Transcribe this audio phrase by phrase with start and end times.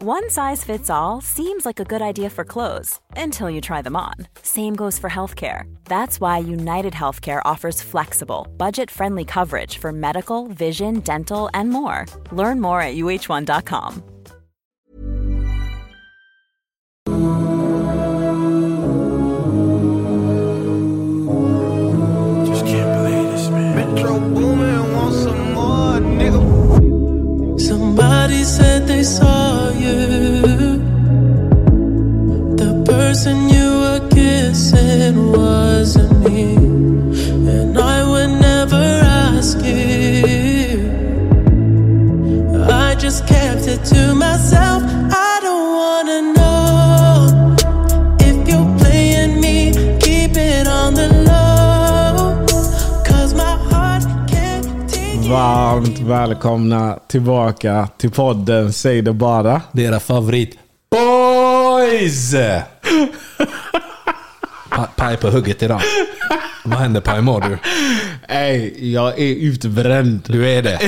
[0.00, 3.96] One size fits all seems like a good idea for clothes until you try them
[3.96, 4.14] on.
[4.42, 5.62] Same goes for healthcare.
[5.86, 12.06] That's why United Healthcare offers flexible, budget friendly coverage for medical, vision, dental, and more.
[12.30, 14.04] Learn more at uh1.com.
[22.46, 23.94] Just can't believe this, man.
[23.94, 27.60] Metro Boomin want some more, nigga.
[27.60, 29.47] Somebody said they saw
[33.18, 36.54] person you were kissing wasn't me.
[37.52, 38.84] And I would never
[39.26, 40.78] ask you.
[42.70, 44.82] I just kept it to myself.
[45.10, 47.56] I don't wanna know
[48.20, 49.72] if you're playing me.
[50.00, 52.46] Keep it on the low.
[53.04, 55.30] Cause my heart can't take it.
[55.30, 59.62] Varmt välkomna tillbaka till podden Säg det bara.
[59.72, 60.58] Deras favorit
[61.92, 62.34] Boys!
[64.70, 65.82] Pa- Paj på hugget idag.
[66.64, 67.22] Vad händer Paj?
[67.22, 67.58] Mår du?
[68.34, 70.20] Ey, jag är utbränd.
[70.26, 70.78] Du är det.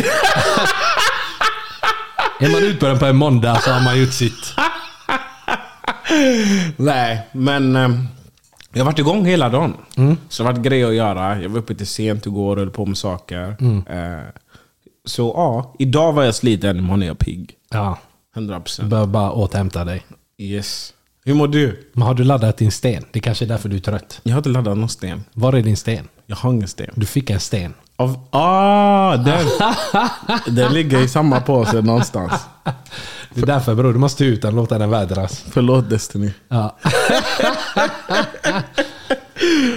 [2.40, 4.54] Är man utbränd på en måndag så har man gjort sitt.
[6.76, 7.90] Nej, men eh,
[8.72, 9.74] jag har varit igång hela dagen.
[10.28, 11.42] Så det har varit grejer att göra.
[11.42, 13.56] Jag var uppe till sent igår och höll på med saker.
[13.88, 14.20] Eh,
[15.04, 17.52] så ja, idag var jag sliten, imorgon är jag pigg.
[17.70, 17.98] Ja,
[18.36, 18.80] 100%.
[18.82, 20.02] du behöver bara återhämta dig.
[20.40, 20.92] Yes.
[21.24, 21.88] Hur mår du?
[21.92, 23.04] Men har du laddat din sten?
[23.12, 24.20] Det kanske är därför du är trött.
[24.22, 25.24] Jag har inte laddat någon sten.
[25.32, 26.08] Var är din sten?
[26.26, 26.90] Jag har ingen sten.
[26.94, 27.74] Du fick en sten.
[27.96, 29.46] Av, ah, den,
[30.56, 32.32] den ligger i samma påse någonstans.
[33.34, 35.44] Det är därför bror, du måste ut den låta den vädras.
[35.50, 36.32] Förlåt Destiny.
[36.48, 36.76] Ja.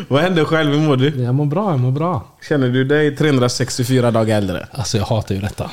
[0.07, 0.71] Vad händer själv?
[0.71, 1.23] Hur mår du?
[1.23, 2.27] Jag mår bra, jag mår bra.
[2.49, 4.67] Känner du dig 364 dagar äldre?
[4.71, 5.71] Alltså jag hatar ju detta.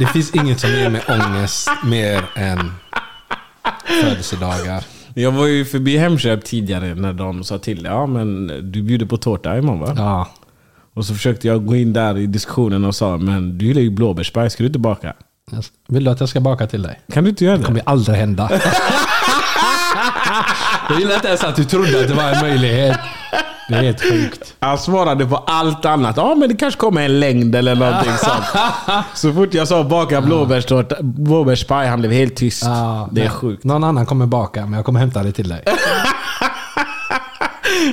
[0.00, 2.72] Det finns inget som ger mig ångest mer än
[4.02, 4.84] födelsedagar.
[5.14, 9.16] Jag var ju förbi Hemköp tidigare när de sa till ja men du bjuder på
[9.16, 9.94] tårta imorgon va?
[9.96, 10.28] Ja.
[10.94, 13.90] Och så försökte jag gå in där i diskussionen och sa men du gillar ju
[13.90, 15.14] blåbärspaj, ska du inte baka?
[15.88, 17.00] Vill du att jag ska baka till dig?
[17.12, 17.82] Kan du inte göra Det kommer det?
[17.86, 18.50] ju aldrig hända.
[20.88, 22.98] Jag gillar inte ens att du trodde att det var en möjlighet.
[23.70, 24.54] Det är helt sjukt.
[24.60, 26.16] Han svarade på allt annat.
[26.16, 28.44] Ja men det kanske kommer en längd eller någonting sånt.
[29.14, 32.62] Så fort jag sa baka blåbärstårta, blåbärspaj, han blev helt tyst.
[32.64, 33.64] Ja, det är men sjukt.
[33.64, 35.64] Någon annan kommer baka, men jag kommer hämta det till dig.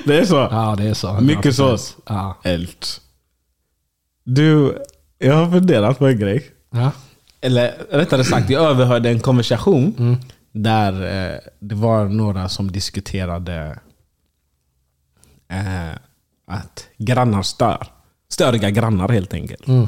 [0.06, 0.36] Det är så?
[0.52, 1.08] Ja, det är så.
[1.08, 1.22] 100%.
[1.22, 1.96] Mycket sås?
[2.06, 2.38] Ja.
[2.44, 2.70] Eld.
[4.26, 4.78] Du,
[5.20, 6.44] jag har funderat på en grej.
[6.74, 6.92] ja.
[7.42, 10.18] Eller rättare sagt, jag överhörde en konversation Mm.
[10.52, 10.92] där
[11.32, 13.80] eh, det var några som diskuterade
[15.50, 15.92] eh,
[16.48, 17.88] att grannar stör.
[18.30, 19.68] Störiga grannar helt enkelt.
[19.68, 19.88] Mm.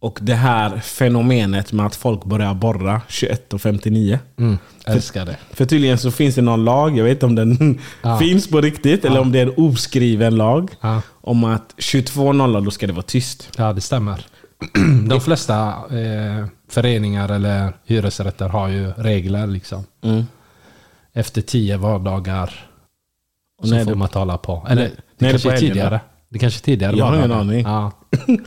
[0.00, 4.18] Och det här fenomenet med att folk börjar borra 21 och 59.
[4.38, 4.58] Mm.
[4.86, 5.36] Älskar det.
[5.52, 8.18] För tydligen så finns det någon lag, jag vet inte om den Ja.
[8.18, 10.70] finns på riktigt eller om det är en oskriven lag.
[10.80, 11.02] Ja.
[11.20, 13.48] Om att 22.00 då ska det vara tyst.
[13.56, 14.26] Ja, det stämmer.
[15.08, 19.84] De flesta eh, föreningar eller hyresrätter har ju regler liksom.
[20.02, 20.24] Mm.
[21.12, 22.69] Efter tio vardagar
[23.60, 24.66] Och när får det- man tala på.
[24.70, 26.00] Eller när- det det kanske på är tidigare.
[26.28, 27.60] Det kanske är tidigare Jag har ingen aning.
[27.64, 27.92] Ja.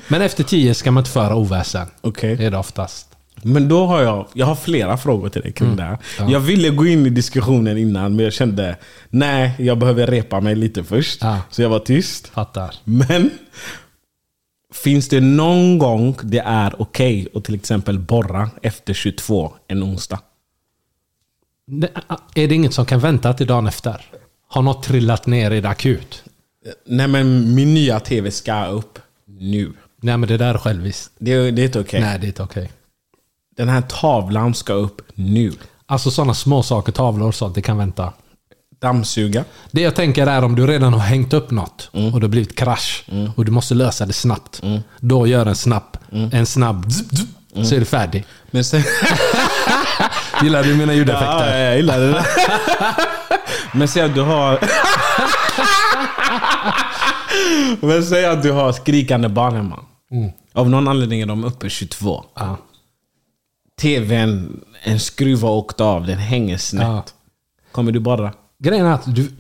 [0.08, 1.88] Men efter tio ska man inte föra oväsen.
[2.02, 2.36] Okej.
[2.36, 3.10] Det är det oftast.
[3.46, 5.90] Men då har jag, jag har flera frågor till dig kring det här.
[5.90, 6.00] Mm.
[6.20, 6.30] Ja.
[6.32, 8.78] Jag ville gå in i diskussionen innan men jag kände
[9.10, 11.22] nej, jag behöver repa mig lite först.
[11.22, 11.38] Ja.
[11.50, 12.28] Så jag var tyst.
[12.28, 12.76] Fattar.
[12.84, 13.30] Men
[14.74, 20.20] finns det någon gång det är okej att till exempel borra efter 22 en onsdag?
[21.68, 21.90] Det,
[22.36, 24.02] är det inget som kan vänta till dagen efter?
[24.54, 26.24] Har något trillat ner i det akut?
[26.86, 29.74] Nej men min nya tv ska upp nu.
[30.02, 31.12] Nej men det där är själviskt.
[31.20, 32.02] Det, det är inte okej.
[32.02, 32.72] Nej det är inte okej.
[33.58, 35.52] Den här tavlan ska upp nu.
[35.86, 38.14] Alltså sådana små saker, tavlor och sånt, det kan vänta.
[38.82, 39.44] Dammsuga.
[39.72, 42.14] Det jag tänker är om du redan har hängt upp något Mm.
[42.14, 43.06] och det har blivit krasch
[43.36, 44.62] och du måste lösa det snabbt.
[45.00, 45.98] Då gör en snabb,
[46.32, 48.26] en snabb zup, zup, så är du färdig.
[48.52, 48.84] Men sen...
[50.44, 51.58] Gillar du mina Ja, ljudeffekter?
[51.60, 52.26] jag gillar det.
[53.74, 54.60] Men säg att du har...
[57.86, 59.80] Men säg att du har skrikande barn hemma.
[60.54, 62.24] Av någon anledning är de uppe 22.
[62.36, 62.58] Ja.
[63.82, 66.84] TVn, en skruv har åkt av, den hänger snett.
[66.84, 67.04] Ja.
[67.72, 68.34] Kommer du borra?
[68.60, 69.32] Grejen är att du,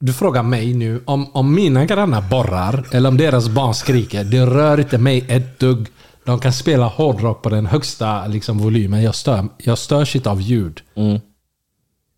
[0.00, 4.24] du frågar mig nu om, om mina grannar borrar eller om deras barn skriker.
[4.24, 5.88] Det rör inte mig ett dugg.
[6.24, 9.02] De kan spela hårdrock på den högsta liksom, volymen.
[9.02, 10.80] Jag, stör, jag störs inte av ljud.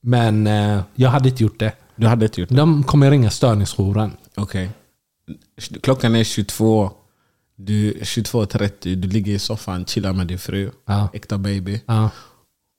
[0.00, 1.72] Men eh, jag hade inte gjort det.
[1.96, 2.56] Du hade inte gjort det?
[2.56, 4.12] De kommer ringa störningsjouren.
[4.34, 4.70] Okej.
[5.82, 6.90] Klockan är 22.
[7.56, 10.70] Du 22.30, du ligger i soffan, chillar med din fru.
[10.86, 11.08] Ja.
[11.12, 11.80] Äkta baby.
[11.86, 12.10] Ja.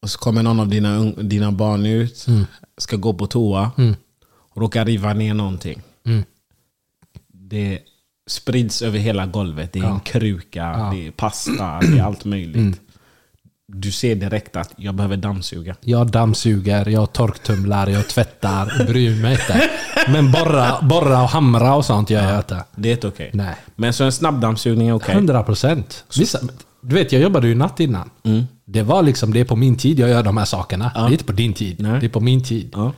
[0.01, 2.25] Och så kommer någon av dina, dina barn ut,
[2.77, 3.71] ska gå på toa,
[4.53, 5.81] och råkar riva ner någonting.
[7.27, 7.79] Det
[8.27, 9.73] sprids över hela golvet.
[9.73, 12.81] Det är en kruka, det är pasta, det är allt möjligt.
[13.73, 15.75] Du ser direkt att jag behöver dammsuga.
[15.81, 18.85] Jag dammsuger, jag torktumlar, jag tvättar.
[18.87, 19.69] Bryr mig inte.
[20.11, 22.63] Men borra, borra och hamra och sånt gör jag inte.
[22.75, 23.29] Det är inte okej.
[23.33, 23.55] Nej.
[23.75, 25.15] Men så en snabbdammsugning är okej.
[25.15, 26.05] 100 procent.
[26.81, 28.09] Du vet, jag jobbade ju natt innan.
[28.65, 30.91] Det var liksom, det är på min tid jag gör de här sakerna.
[30.95, 31.79] Det är inte på din tid.
[31.79, 31.99] Nej.
[31.99, 32.69] Det är på min tid.
[32.73, 32.93] Ja.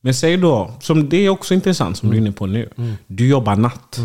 [0.00, 2.68] Men säg då, som det är också intressant som du är inne på nu.
[3.06, 4.00] Du jobbar natt.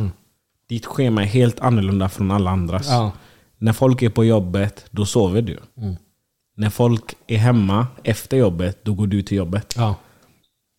[0.70, 2.88] Ditt schema är helt annorlunda från alla andras.
[2.90, 3.12] Ja.
[3.58, 5.60] När folk är på jobbet, då sover du.
[6.58, 9.74] När folk är hemma efter jobbet, då går du till jobbet.
[9.78, 9.96] Ja.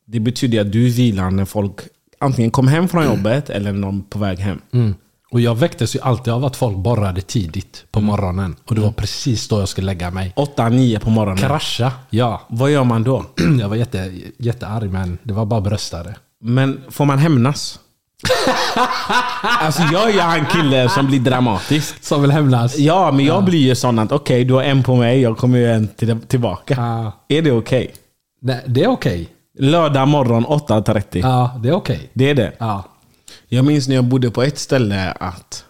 [0.06, 1.80] Det betyder att du vilar när folk
[2.18, 4.60] antingen kom hem från jobbet eller när de är på väg hem.
[5.30, 8.56] Och jag väcktes ju alltid av att folk borrade tidigt på morgonen.
[8.64, 10.32] Och det var precis då jag skulle lägga mig.
[10.36, 11.38] 8-9 på morgonen.
[11.38, 12.42] Krascha, ja.
[12.48, 13.24] Vad gör man då?
[13.60, 16.16] Jag var jätte, jättearg men det var bara bröstare.
[16.40, 17.80] Men får man hämnas?
[19.42, 22.04] alltså jag är ju han killen som blir dramatisk.
[22.04, 22.78] Som vill hämnas.
[22.78, 25.58] Ja, men jag blir ju sån att okej, du har en på mig, jag kommer
[25.58, 26.74] ju en till, tillbaka.
[26.76, 27.12] Ja.
[27.28, 27.94] Är det okej?
[28.40, 29.28] Nej, det är okej.
[29.58, 31.20] Lördag morgon 8.30.
[31.20, 32.10] Ja, det är okej.
[32.12, 32.52] Det är det.
[32.58, 32.84] Ja.
[33.48, 35.64] Jag minns när jag bodde på ett ställe att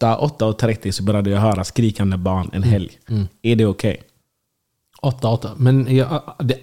[0.00, 2.90] 8-8.30 så började jag höra skrikande barn en helg.
[3.42, 4.02] Är det okej?
[5.02, 5.50] 8-8.
[5.56, 6.22] Men jag,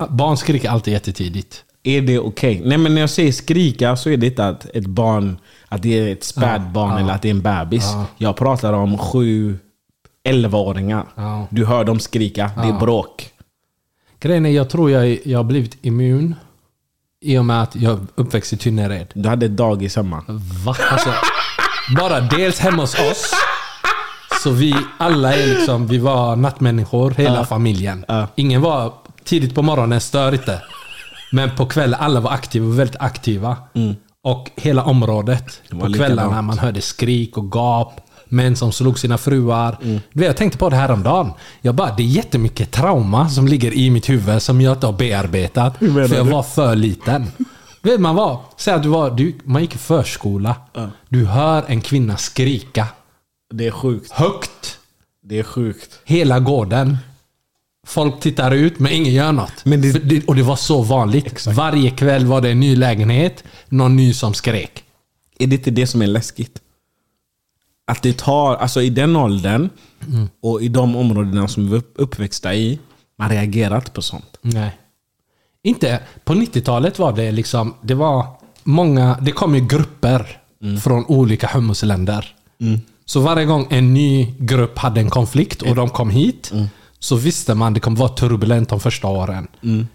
[0.10, 1.64] barn skriker alltid jättetidigt.
[1.88, 2.62] Är det okej?
[2.66, 5.38] Nej men när jag säger skrika så är det inte att ett barn,
[5.68, 7.86] att det är ett spädbarn eller att det är en bebis.
[8.18, 11.06] Jag pratar om 7-11-åringar.
[11.16, 11.48] Ja.
[11.50, 13.30] Du hör dem skrika, det är bråk.
[14.20, 16.36] Grejen är, jag tror jag, jag har blivit immun.
[17.22, 19.08] I och med att jag uppväxt i Tynnered.
[19.14, 20.24] Du hade ett dagis hemma.
[20.66, 20.76] Va?
[20.92, 21.10] Alltså,
[21.98, 23.32] bara dels hemma hos oss.
[24.44, 28.06] Så vi alla är liksom, vi var nattmänniskor, hela familjen.
[28.36, 28.94] Ingen var
[29.24, 30.62] tidigt på morgonen, stör inte.
[31.32, 33.58] Men på kvällen, alla var aktiva, väldigt aktiva.
[34.24, 38.02] Och hela området, på kvällarna, man hörde skrik och gap.
[38.30, 39.78] Män som slog sina fruar.
[40.14, 41.32] Vet, jag tänkte på det här om dagen.
[41.62, 44.94] Jag bara, det är jättemycket trauma som ligger i mitt huvud som jag inte har
[44.94, 45.78] bearbetat.
[45.78, 46.32] För jag du?
[46.32, 47.28] var för liten.
[47.82, 50.56] Du vet, man var, säg att du var, du, man gick i förskola.
[51.10, 52.88] Du hör en kvinna skrika
[53.54, 54.12] Det är sjukt.
[54.12, 54.78] högt.
[55.24, 56.00] Det är sjukt.
[56.06, 56.98] Hela gården.
[57.86, 59.52] Folk tittar ut men ingen gör något.
[59.82, 61.48] Det- det, och det var så vanligt.
[61.48, 63.44] Varje kväll var det en ny lägenhet.
[63.70, 64.84] Någon ny som skrek.
[65.40, 66.60] Är det inte det som är läskigt?
[67.88, 69.70] Att det tar, alltså i den åldern
[70.42, 72.80] och i de områdena som vi är upp- uppväxta i,
[73.20, 74.38] man reagerar inte på sånt.
[74.42, 74.78] Nej.
[75.64, 78.26] Inte, på 90-talet var det liksom, det var
[78.64, 80.42] många, det kom ju grupper
[80.84, 82.36] från olika hummusländer.
[83.06, 86.52] Så varje gång en ny grupp hade en konflikt och de kom hit,
[87.06, 89.48] så visste man det kommer vara turbulent de första åren.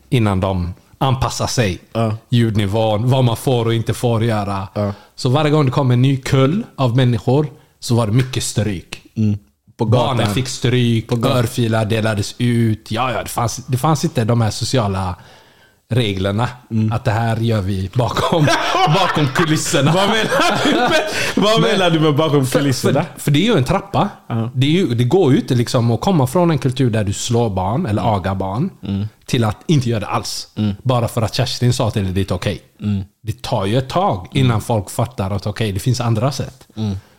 [0.09, 1.79] Innan de anpassar sig.
[1.93, 2.17] Ja.
[2.29, 4.69] Ljudnivån, vad man får och inte får göra.
[5.14, 7.47] Så varje gång det kom en ny kull av människor,
[7.81, 9.02] så var det mycket stryk.
[9.76, 12.90] På Barnen fick stryk, örfilar delades ut.
[12.90, 15.17] Ja, ja, det, fanns, det fanns inte de här sociala
[15.92, 16.49] reglerna.
[16.92, 18.47] Att det här gör vi bakom,
[18.94, 19.92] bakom kulisserna.
[19.92, 21.02] Vad menar du med,
[21.37, 23.04] vad Men- menar du med bakom kulisserna?
[23.14, 24.09] För, för det är ju en trappa.
[24.54, 27.12] Det, är ju, det går ju inte liksom att komma från en kultur där du
[27.12, 28.70] slår barn eller agar barn
[29.26, 30.49] till att inte göra det alls.
[30.82, 32.62] Bara för att Kerstin sa till dig det är okej.
[33.23, 36.68] Det tar ju ett tag innan folk fattar att okej, det finns andra sätt.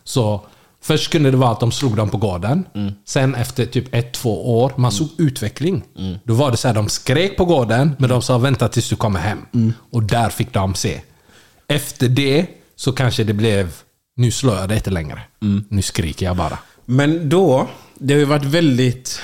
[0.04, 0.40] Så
[0.82, 2.64] Först kunde det vara att de slog dem på gården.
[3.04, 5.82] Sen efter typ ett, två år, man såg utveckling.
[6.24, 8.96] Då var det så här, de skrek på gården, men de sa vänta tills du
[8.96, 9.72] kommer hem.
[9.90, 11.00] Och där fick de se.
[11.68, 12.46] Efter det
[12.76, 13.74] så kanske det blev,
[14.16, 15.20] nu slår jag dig inte längre.
[15.68, 16.58] Nu skriker jag bara.
[16.84, 19.20] Men då, det har ju varit väldigt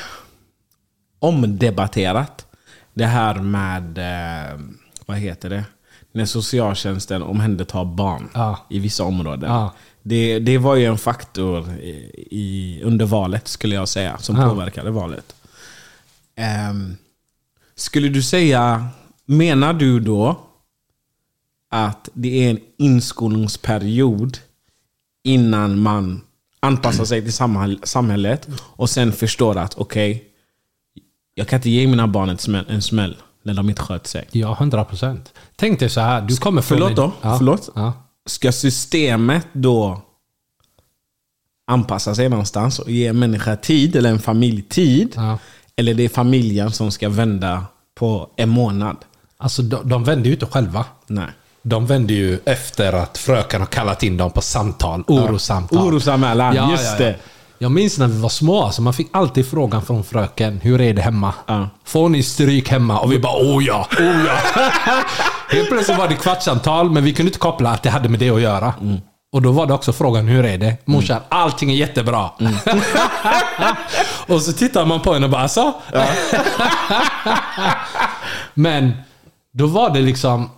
[1.19, 2.47] omdebatterat.
[2.95, 4.59] Det här med, eh,
[5.07, 5.65] vad heter det?
[6.13, 8.67] När socialtjänsten omhändertar barn Ja.
[8.71, 9.51] i vissa områden.
[9.51, 9.75] Ja.
[10.09, 14.49] Det, det var ju en faktor i, i, under valet, skulle jag säga, som Ja.
[14.49, 15.35] påverkade valet.
[16.35, 16.97] Ehm,
[17.75, 18.87] skulle du säga,
[19.25, 20.41] menar du då
[21.71, 24.39] att det är en inskolningsperiod
[25.25, 26.21] innan man
[26.61, 30.25] anpassar sig till samhäll- samhället och sen förstår att okej,
[31.35, 34.29] jag kan inte ge mina barn en smäll, en smäll när de inte sköter sig.
[34.33, 35.33] Ja, 100 procent.
[35.57, 36.79] Tänk dig så här, du kommer från...
[36.79, 37.13] Förlåt en- då?
[37.23, 37.39] Ja.
[37.39, 37.71] Förlåt?
[37.75, 37.93] Ja.
[38.29, 40.01] Ska systemet då
[41.67, 45.13] anpassa sig någonstans och ge en människa tid, eller en familj tid?
[45.17, 45.39] Ja.
[45.77, 48.97] Eller det är familjen som ska vända på en månad?
[49.37, 50.85] Alltså de, de vänder ju inte själva.
[51.07, 51.27] Nej.
[51.63, 55.05] De vänder ju efter att fröken har kallat in dem på samtal.
[55.07, 55.79] Orosamtal.
[55.79, 57.17] Orosanmälan, just det.
[57.61, 60.61] Jag minns när vi var små, alltså man fick alltid frågan från fröken.
[60.63, 61.35] Hur är det hemma?
[61.47, 61.69] Ja.
[61.85, 62.99] Får ni stryk hemma?
[62.99, 64.37] Och vi bara oh ja, oh ja.
[65.49, 68.31] Helt plötsligt var det kvartssamtal, men vi kunde inte koppla att det hade med det
[68.31, 68.75] att göra.
[69.33, 70.77] Och då var det också frågan, hur är det?
[70.85, 72.31] Morsan, allting är jättebra.
[74.27, 75.73] och så tittar man på henne och bara, alltså?
[78.55, 78.93] Men
[79.53, 80.51] då var det liksom...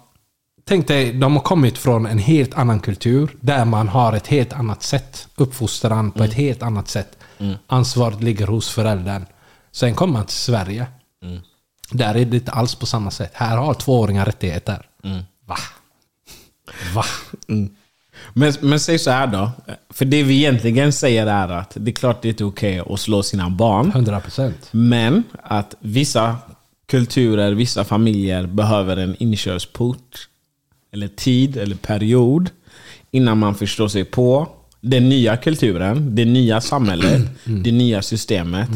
[0.71, 4.53] Tänk dig, de har kommit från en helt annan kultur där man har ett helt
[4.53, 5.29] annat sätt.
[5.37, 7.19] Uppfostran på ett helt annat sätt.
[7.67, 9.27] Ansvaret ligger hos föräldern.
[9.73, 10.87] Sen kommer man till Sverige.
[11.91, 13.31] Där är det inte alls på samma sätt.
[13.35, 14.87] Här har tvååringar rättigheter.
[15.47, 15.57] Va?
[16.95, 17.05] Va?
[18.33, 19.51] Men, men säg så här då.
[19.91, 23.01] För det vi egentligen säger är att det är klart det är inte okej att
[23.01, 23.89] slå sina barn.
[23.89, 24.69] 100 procent.
[24.71, 26.37] Men att vissa
[26.87, 30.27] kulturer, vissa familjer behöver en inkörsport.
[30.93, 32.51] Eller tid, eller period.
[33.11, 34.49] Innan man förstår sig på
[34.81, 38.69] den nya kulturen, det nya samhället, det nya systemet.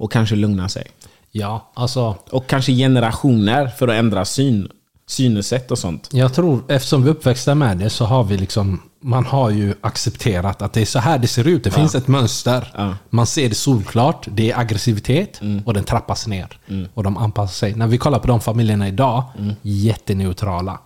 [0.00, 0.86] Och kanske lugna sig.
[1.30, 2.16] Ja, alltså.
[2.30, 4.68] Och kanske generationer för att ändra syn,
[5.06, 6.08] synesätt och sånt.
[6.12, 9.74] Jag tror, eftersom vi är uppväxta med det så har vi liksom Man har ju
[9.80, 11.64] accepterat att det är så här det ser ut.
[11.64, 12.72] Det finns ett mönster.
[12.74, 12.94] Ja.
[13.10, 14.28] Man ser det solklart.
[14.30, 16.58] Det är aggressivitet och den trappas ner.
[16.94, 17.74] Och de anpassar sig.
[17.74, 19.24] När vi kollar på de familjerna idag,
[19.62, 20.78] jätteneutrala.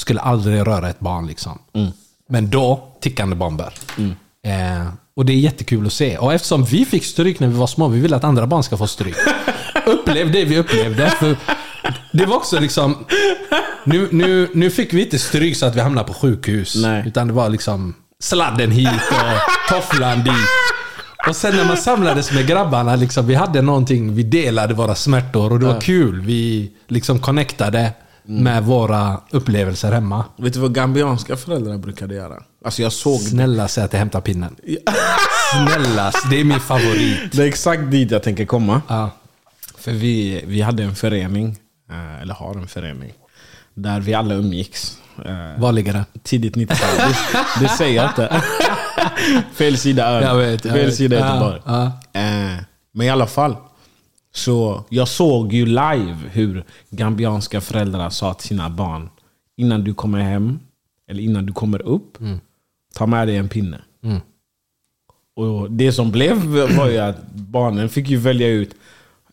[0.00, 1.58] Skulle aldrig röra ett barn liksom.
[2.28, 3.74] Men då, tickande bomber.
[4.46, 6.18] Eh, och det är jättekul att se.
[6.18, 8.76] Och eftersom vi fick stryk när vi var små, vi vill att andra barn ska
[8.76, 9.16] få stryk.
[9.86, 11.10] Upplev det vi upplevde.
[11.10, 11.36] För
[12.12, 12.96] det var också liksom...
[13.84, 16.74] Nu, nu, nu fick vi inte stryk så att vi hamnade på sjukhus.
[16.76, 17.04] Nej.
[17.06, 20.34] Utan det var liksom sladden hit och tofflan dit.
[21.28, 25.52] Och sen när man samlades med grabbarna, liksom, vi hade någonting, vi delade våra smärtor
[25.52, 26.20] och det var kul.
[26.20, 27.92] Vi liksom connectade
[28.30, 30.24] med våra upplevelser hemma.
[30.36, 32.34] Vet du vad gambianska föräldrar brukade göra?
[32.64, 34.56] Alltså jag såg Snälla säg att jag hämtar pinnen.
[35.52, 37.18] Snälla, det är min favorit.
[37.32, 38.82] Det är exakt dit jag tänker komma.
[38.88, 39.10] Ja.
[39.78, 41.56] För vi, vi hade en förening,
[41.90, 43.12] eh, eller har en förening,
[43.74, 44.96] där vi alla umgicks.
[45.26, 46.04] Eh, Var ligger det?
[46.22, 46.96] Tidigt 90-tal.
[46.96, 47.16] Det,
[47.60, 48.42] det säger jag inte.
[49.54, 50.58] Fel sida ön.
[50.58, 51.60] Fel sida Ja, Göteborg.
[51.66, 51.84] ja.
[52.12, 52.56] Eh,
[52.92, 53.56] men i alla fall.
[54.34, 59.08] Så jag såg ju live hur gambianska föräldrar sa till sina barn
[59.56, 60.58] innan du kommer hem,
[61.08, 62.18] eller innan du kommer upp,
[62.94, 63.80] ta med dig en pinne.
[65.36, 66.36] Och Det som blev
[66.76, 68.74] var ju att barnen fick ju välja ut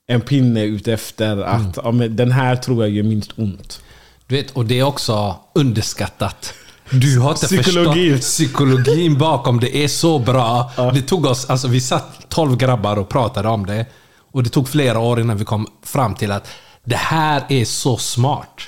[0.07, 3.81] en pinne utefter att ja, men den här tror jag gör minst ont.
[4.27, 6.53] Du vet, och det är också underskattat.
[6.91, 8.11] Du har inte Psykologin.
[8.17, 10.71] förstått psykologin bakom det är så bra.
[10.93, 13.85] Det tog oss, alltså vi satt 12 grabbar och pratade om det.
[14.31, 16.47] Och det tog flera år innan vi kom fram till att
[16.83, 18.61] det här är så smart.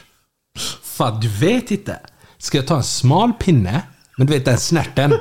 [0.83, 1.99] För att du vet inte.
[2.37, 3.81] Ska jag ta en smal pinne,
[4.17, 5.13] men du vet den snärten.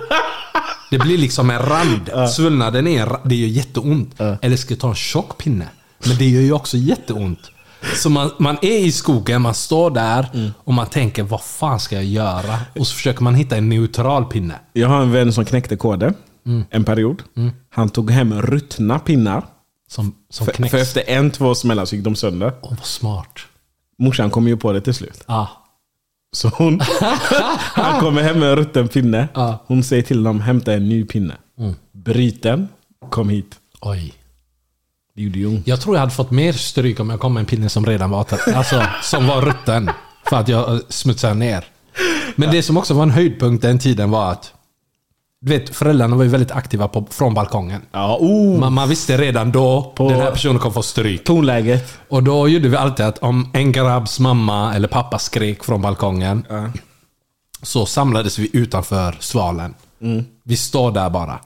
[0.91, 2.31] Det blir liksom en rand.
[2.31, 4.21] Svullnaden är det gör jätteont.
[4.43, 5.69] Eller ska jag ta en tjock pinne?
[6.07, 7.39] Men det gör ju också jätteont.
[7.97, 11.95] Så man, man är i skogen, man står där och man tänker vad fan ska
[11.97, 12.59] jag göra?
[12.79, 14.55] Och så försöker man hitta en neutral pinne.
[14.73, 16.15] Jag har en vän som knäckte koden
[16.47, 16.65] Mm.
[16.71, 17.23] en period.
[17.71, 19.45] Han tog hem ruttna pinnar.
[19.89, 20.71] Som, som För, knäcks.
[20.71, 22.53] för efter en, två smällar så gick de sönder.
[22.63, 23.39] Åh, vad smart.
[23.99, 25.23] Morsan kom ju på det till slut.
[25.27, 25.47] Ah.
[26.33, 26.81] Så hon,
[27.75, 29.29] han kommer hem med en rutten pinne.
[29.35, 29.65] Ja.
[29.67, 31.37] Hon säger till dem, hämta en ny pinne.
[31.59, 31.75] Mm.
[31.93, 32.69] Bryt den,
[33.11, 33.57] kom hit.
[33.81, 34.15] Oj.
[35.15, 35.61] Det gjorde ju.
[35.65, 38.11] Jag tror jag hade fått mer stryk om jag kom med en pinne som redan
[38.11, 39.91] var, alltså, som var rutten.
[40.29, 41.65] För att jag eh, smutsade ner.
[42.37, 44.53] Men det som också var en höjdpunkt den tiden var att
[45.41, 47.83] du vet, föräldrarna var ju väldigt aktiva på, från balkongen.
[47.93, 48.59] Ja, oh.
[48.61, 51.25] Man, man visste redan då På- den här personen kommer få stryk.
[51.25, 51.99] Tonläget.
[52.09, 56.45] Och då gjorde vi alltid att om en grabbs mamma eller pappa skrek från balkongen
[57.63, 59.75] så samlades vi utanför svalen.
[60.45, 61.39] Vi står där bara.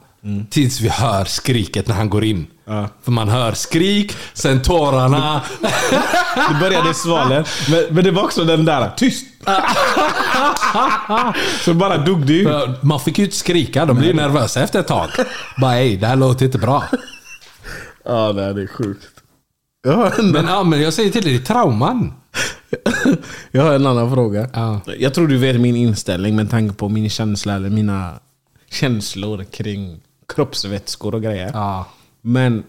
[0.50, 2.46] Tills vi hör skriket när han går in.
[2.64, 2.88] Ja.
[3.02, 5.42] För man hör skrik, sen tårarna.
[6.48, 9.26] Det började svalen, men, men det var också den där tyst.
[11.64, 12.44] Så bara dog det.
[12.44, 15.08] För Man fick ju inte skrika, de blir ju nervösa efter ett tag.
[15.60, 16.84] Bara ej, det här låter inte bra.
[18.04, 19.08] Ja, det är sjukt.
[19.82, 22.12] Jag har, en, Men, ja, men jag säger till dig, det är trauman.
[23.50, 24.48] jag har en annan fråga.
[24.52, 24.80] Ja.
[24.98, 28.14] Jag tror du vet min inställning med tanke på min känsla, eller mina
[28.70, 30.00] känslor kring
[30.34, 31.50] kroppsvätskor och grejer.
[31.54, 31.86] Ja.
[32.22, 32.64] Men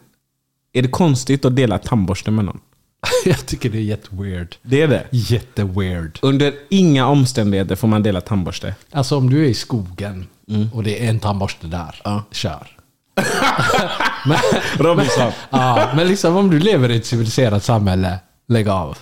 [0.74, 2.60] är det konstigt att dela tandborste med någon?
[3.26, 4.56] Jag tycker det är jätteweird.
[4.62, 5.08] Det är det.
[5.12, 6.20] Jätteweird.
[6.22, 8.76] Under inga omständigheter får man dela tandborste.
[8.92, 10.28] Alltså om du är i skogen
[10.74, 12.24] och det är en tandborste där, Ja.
[12.32, 12.68] kör.
[14.28, 14.38] men,
[14.78, 15.32] Robinson.
[15.50, 18.98] ja, men liksom om du lever i ett civiliserat samhälle, lägg av.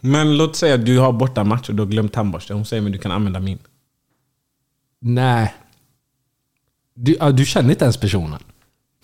[0.00, 2.54] Men låt säga att du har borta match och du har glömt tandborste.
[2.54, 3.58] Hon säger men du kan använda min.
[5.00, 5.54] Nej.
[6.94, 8.40] Du, ja, du känner inte ens personen.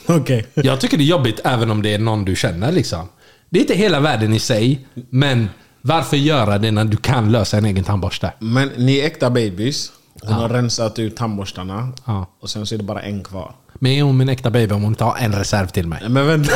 [0.20, 0.46] Okej.
[0.54, 2.72] Jag tycker det är jobbigt även om det är någon du känner.
[2.72, 3.08] Liksom.
[3.50, 5.48] Det är inte hela världen i sig, men
[5.82, 8.32] varför göra det när du kan lösa en egen tandborste?
[8.38, 9.92] Men ni är äkta babys.
[10.22, 11.92] Hon har rensat ut tandborstarna.
[12.04, 12.26] Ja.
[12.40, 13.54] Och sen så är det bara en kvar.
[13.74, 16.08] Men är hon min äkta baby om hon inte har en reserv till mig?
[16.08, 16.52] Men vänta.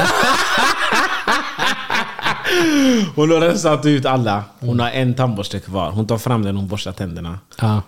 [3.15, 4.45] Hon har rensat ut alla.
[4.61, 5.91] Hon har en tandborste kvar.
[5.91, 7.39] Hon tar fram den och borstar tänderna.
[7.61, 7.83] Ja.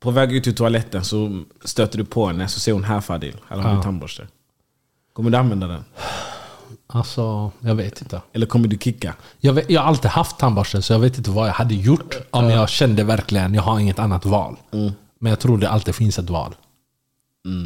[0.00, 3.36] På väg ut ur toaletten så stöter du på henne så ser hon här Fadil.
[3.48, 4.26] Här har du en tandborste.
[5.12, 5.84] Kommer du använda den?
[6.86, 8.20] Alltså, jag vet inte.
[8.32, 9.14] Eller kommer du kicka?
[9.38, 12.16] Jag, vet, jag har alltid haft tandborste, så jag vet inte vad jag hade gjort
[12.30, 14.56] om jag kände verkligen jag har inget annat val.
[15.18, 16.54] Men jag tror det alltid finns ett val.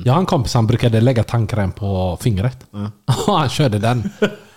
[0.05, 2.67] Jag har en kompis, han brukade lägga tandkräm på fingret.
[3.27, 4.11] Och han körde den.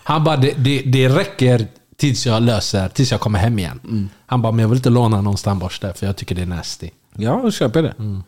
[0.03, 1.67] Han bara, det, det, det räcker
[1.97, 4.09] tills jag löser, tills jag kommer hem igen.
[4.25, 6.89] Han bara, men jag vill inte låna någons tandborste för jag tycker det är nasty.
[7.13, 8.21] Ja, då köper jag det.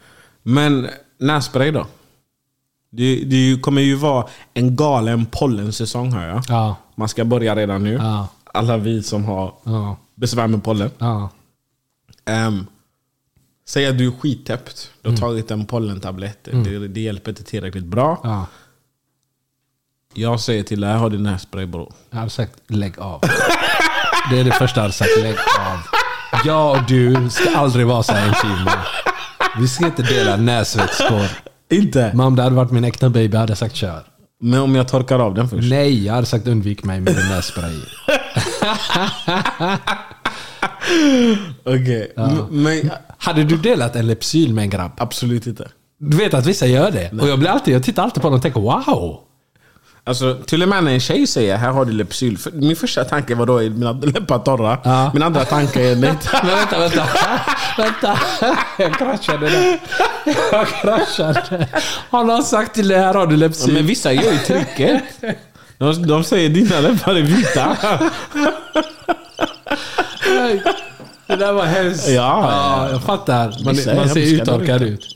[0.43, 0.87] Men
[1.19, 1.85] nässpray då?
[2.91, 6.41] Det, det kommer ju vara en galen pollensäsong här ja.
[6.47, 6.75] Ja.
[6.95, 7.93] Man ska börja redan nu.
[7.93, 8.27] Ja.
[8.53, 9.97] Alla vi som har Ja.
[10.15, 10.91] besvär med pollen.
[10.97, 11.29] Ja.
[12.47, 12.67] Um,
[13.67, 14.91] säg att du är skittäppt.
[15.01, 16.43] Du har tagit en pollentablett.
[16.43, 18.19] Det, det hjälper inte tillräckligt bra.
[18.23, 18.45] Ja.
[20.13, 21.93] Jag säger till dig, här har du nässpray bror.
[22.09, 23.21] Jag hade sagt lägg av.
[24.31, 25.79] Det är det första jag hade sagt, lägg av.
[26.45, 28.71] Jag och du ska aldrig vara så här intima.
[29.59, 31.27] Vi ska inte dela näsvätskor.
[31.71, 32.11] Inte?
[32.13, 34.03] Men om det hade varit min äkta baby hade jag sagt kör.
[34.41, 35.69] Men om jag torkar av den först?
[35.69, 37.75] Nej, jag hade sagt undvik mig med din nässpray.
[41.63, 42.13] Okej.
[42.17, 44.91] M- Men Hade du delat en Lepsyl med en grabb?
[44.97, 45.67] absolut inte.
[45.99, 47.11] Du vet att vissa gör det.
[47.21, 49.19] Och jag blir alltid, jag tittar alltid på dem och tänker wow.
[50.09, 52.37] Alltså, till och med när en tjej säger här har du Lypsyl.
[52.53, 54.77] Min första tanke var då är mina läppar torra.
[54.83, 55.11] Ja.
[55.13, 56.13] Min andra tanke är nej.
[56.43, 57.07] Men vänta, vänta.
[57.77, 58.19] vänta.
[58.77, 59.79] Jag kraschade där.
[60.51, 61.67] Jag kraschade.
[62.09, 63.73] Har någon sagt till dig här har du Ja, Lepsyl?
[63.73, 65.03] Men vissa gör ju tricket.
[65.77, 67.77] De, de säger dina läppar är vita.
[71.27, 72.07] Det där var hemskt.
[72.07, 72.13] Ja,
[72.51, 73.63] ja, jag fattar.
[73.65, 75.15] Man, man ser uttorkad ut.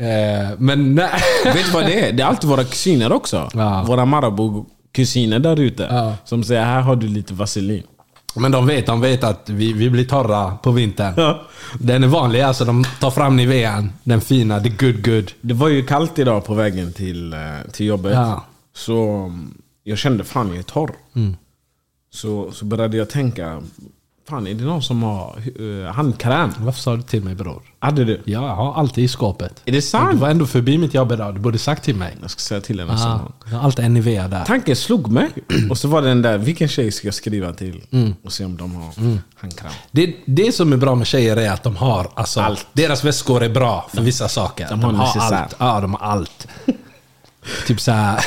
[0.00, 1.10] Eh, men nej.
[1.44, 2.12] Vet du vad det är?
[2.12, 3.50] Det är alltid våra kusiner också.
[3.54, 3.84] Ja.
[3.86, 5.82] Våra Marabou-kusiner där ute.
[5.90, 6.16] Ja.
[6.24, 7.82] Som säger här har du lite vaselin.
[8.36, 11.14] Men de vet, de vet att vi, vi blir torra på vintern.
[11.16, 11.42] Ja.
[11.78, 13.92] Den är vanlig, alltså de tar fram Nivean.
[14.02, 15.32] Den fina, the good good.
[15.40, 17.38] Det var ju kallt idag på vägen till, eh,
[17.72, 18.14] till jobbet.
[18.14, 18.44] Ja.
[18.74, 20.90] Så mm, jag kände fan jag är torr.
[22.12, 23.62] Så, så började jag tänka,
[24.30, 26.50] fan är det någon som har eh, handkräm?
[26.58, 27.62] Varför sa du till mig bror?
[27.78, 28.20] Hade du?
[28.24, 29.62] Ja, jag har alltid i skåpet.
[29.64, 30.10] Är det sant?
[30.12, 31.34] Du var ändå förbi mitt jobb idag.
[31.34, 32.16] Du borde sagt till mig.
[32.22, 32.92] Jag ska säga till henne.
[32.92, 34.44] Ah, jag har alltid en Nivea där.
[34.44, 35.28] Tanken slog mig.
[35.70, 37.82] Och så var det den där, vilken tjej ska jag skriva till?
[37.90, 38.14] Mm.
[38.24, 39.72] Och se om de har handkräm.
[39.90, 42.66] Det, det som är bra med tjejer är att de har alltså, Allt.
[42.72, 44.66] Deras väskor är bra för vissa saker.
[44.70, 45.42] De har necessär.
[45.42, 45.54] allt.
[45.58, 46.48] Ja, de har allt.
[47.66, 48.24] Typ såhär...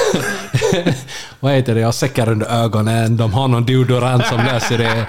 [1.39, 1.79] vad heter det?
[1.79, 3.17] Jag har säckar under ögonen.
[3.17, 5.07] De har någon deodorant som löser det.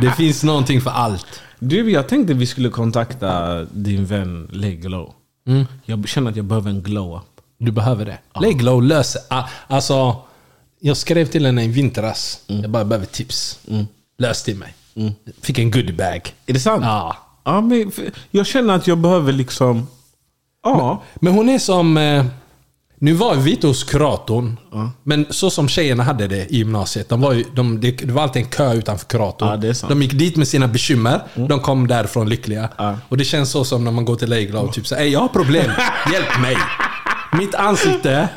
[0.00, 1.40] Det finns någonting för allt.
[1.58, 5.12] Du, jag tänkte vi skulle kontakta din vän Leglow.
[5.46, 5.66] Mm.
[5.84, 7.22] Jag känner att jag behöver en glow-up.
[7.58, 8.18] Du behöver det.
[8.40, 9.22] Lägg low, löser...
[9.66, 10.16] Alltså,
[10.80, 12.40] jag skrev till henne i vintras.
[12.46, 13.58] Jag bara behöver tips.
[14.18, 14.74] Lös till mig.
[15.42, 16.34] Fick en goodiebag.
[16.46, 16.84] Är det sant?
[16.84, 17.16] Ja.
[17.44, 17.92] Ja, men
[18.30, 19.86] jag känner att jag behöver liksom...
[20.62, 21.02] Ja.
[21.14, 21.96] Men hon är som...
[21.96, 22.26] Eh,
[22.98, 24.56] nu var vi inte hos kuratorn.
[25.02, 27.08] Men så som tjejerna hade det i gymnasiet.
[27.08, 29.62] De var ju, de, det, var alltid en kö utanför kuratorn.
[29.62, 29.88] Ja.
[29.88, 31.20] De gick dit med sina bekymmer.
[31.34, 32.68] De kom därifrån lyckliga.
[33.08, 35.28] Och det känns så som när man går till Leigla och typ säger jag har
[35.28, 35.70] problem.
[36.12, 36.56] Hjälp mig.
[37.38, 38.28] Mitt ansikte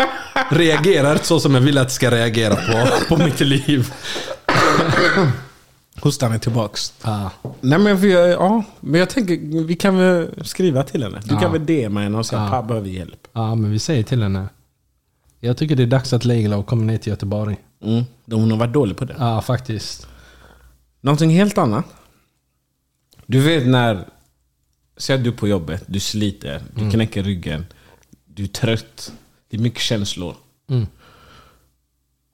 [0.50, 3.94] reagerar så som jag vill att det ska reagera på, på mitt liv.
[6.02, 6.94] Hostan är tillbaks.
[7.04, 7.32] Ja.
[7.62, 11.22] Nej men, för jag, ja, men jag tänker, vi kan väl skriva till henne.
[11.26, 11.40] Du Ja.
[11.40, 12.50] kan väl DMa henne och säga Ja.
[12.50, 13.28] pappa behöver hjälp.
[13.34, 14.50] ja, men vi säger till henne.
[15.40, 17.58] Jag tycker det är dags att Leila kommer ner till Göteborg.
[17.84, 18.04] Mm.
[18.32, 19.16] Hon har varit dålig på det.
[19.20, 20.08] Ja, faktiskt.
[21.02, 21.86] Någonting helt annat.
[23.26, 24.06] Du vet när...
[24.98, 26.92] Säg att du är på jobbet, du sliter, du Mm.
[26.94, 27.66] knäcker ryggen,
[28.26, 29.12] du är trött.
[29.50, 30.36] Det är mycket känslor.
[30.70, 30.88] Mm.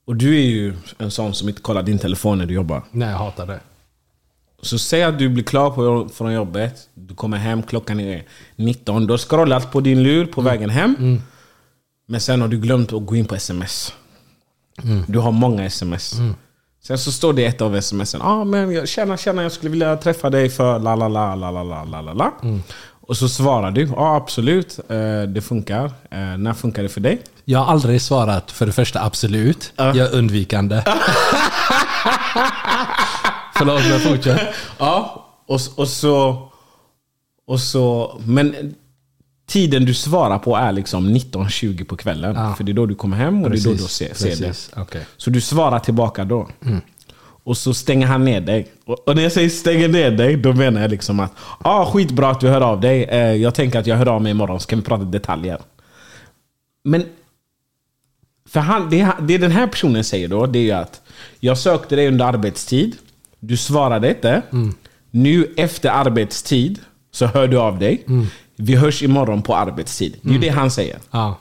[0.05, 2.83] Och du är ju en sån som inte kollar din telefon när du jobbar.
[2.91, 3.59] Nej, jag hatar det.
[4.61, 8.23] Så säg att du blir klar på, från jobbet, du kommer hem, klockan är
[8.55, 9.07] 19.
[9.07, 11.21] Du har scrollat på din lur på vägen hem.
[12.07, 13.93] Men sen har du glömt att gå in på sms.
[15.07, 16.13] Du har många sms.
[16.83, 18.21] Sen så står det i ett av smsen.
[18.21, 21.51] Ah, men jag, tjena, tjena, jag skulle vilja träffa dig för la la la la
[21.51, 22.31] la la la la la.
[23.07, 23.87] Och så svarar du.
[23.95, 24.79] Ja, absolut.
[24.89, 25.85] Eh, det funkar.
[25.85, 27.21] Eh, när funkar det för dig?
[27.45, 29.73] Jag har aldrig svarat för det första absolut.
[29.75, 30.83] Jag är undvikande.
[33.57, 34.39] Förlåt, men fortsätt.
[34.77, 36.49] Ja, och, och så...
[37.47, 38.75] Och så men
[39.47, 42.35] tiden du svarar på är liksom 19.20 på kvällen.
[42.35, 42.53] Ja.
[42.55, 44.35] För det är då du kommer hem och det är då du ser, ser det.
[44.35, 44.71] Precis.
[44.75, 45.05] Okej.
[45.17, 46.47] Så du svarar tillbaka då.
[47.45, 48.67] Och så stänger han ner dig.
[48.85, 52.39] Och, när jag säger stänger ner dig, då menar jag liksom att ah, skitbra att
[52.39, 53.03] du hör av dig.
[53.03, 55.57] Eh, jag tänker att jag hör av mig imorgon så kan vi prata detaljer.
[56.83, 57.05] Men
[58.49, 61.01] för han, det, det den här personen säger då, det är ju att
[61.39, 62.95] jag sökte dig under arbetstid.
[63.39, 64.41] Du svarade inte.
[65.11, 66.79] Nu efter arbetstid
[67.11, 68.05] så hör du av dig.
[68.55, 70.17] Vi hörs imorgon på arbetstid.
[70.21, 70.97] Det är ju det han säger.
[71.11, 71.39] Ja.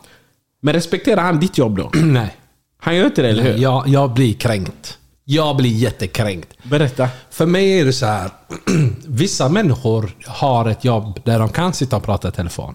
[0.61, 1.91] Men respekterar han ditt jobb då?
[2.03, 2.37] Nej.
[2.79, 3.59] Han gör inte det, eller hur?
[3.59, 4.99] Jag, jag blir kränkt.
[5.25, 6.49] Jag blir jättekränkt.
[6.63, 7.09] Berätta.
[7.31, 8.31] För mig är det så här.
[9.07, 12.75] Vissa människor har ett jobb där de kan sitta och prata i telefon.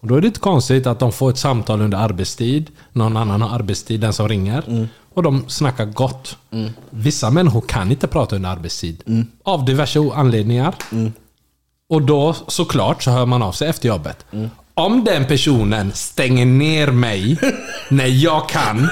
[0.00, 2.70] Och då är det inte konstigt att de får ett samtal under arbetstid.
[2.92, 4.88] Någon annan har arbetstid, den som ringer.
[5.14, 6.36] Och de snackar gott.
[6.90, 9.24] Vissa människor kan inte prata under arbetstid.
[9.44, 10.74] Av diverse anledningar.
[11.88, 14.24] Och då såklart så hör man av sig efter jobbet.
[14.78, 17.38] Om den personen stänger ner mig
[17.88, 18.88] när jag kan,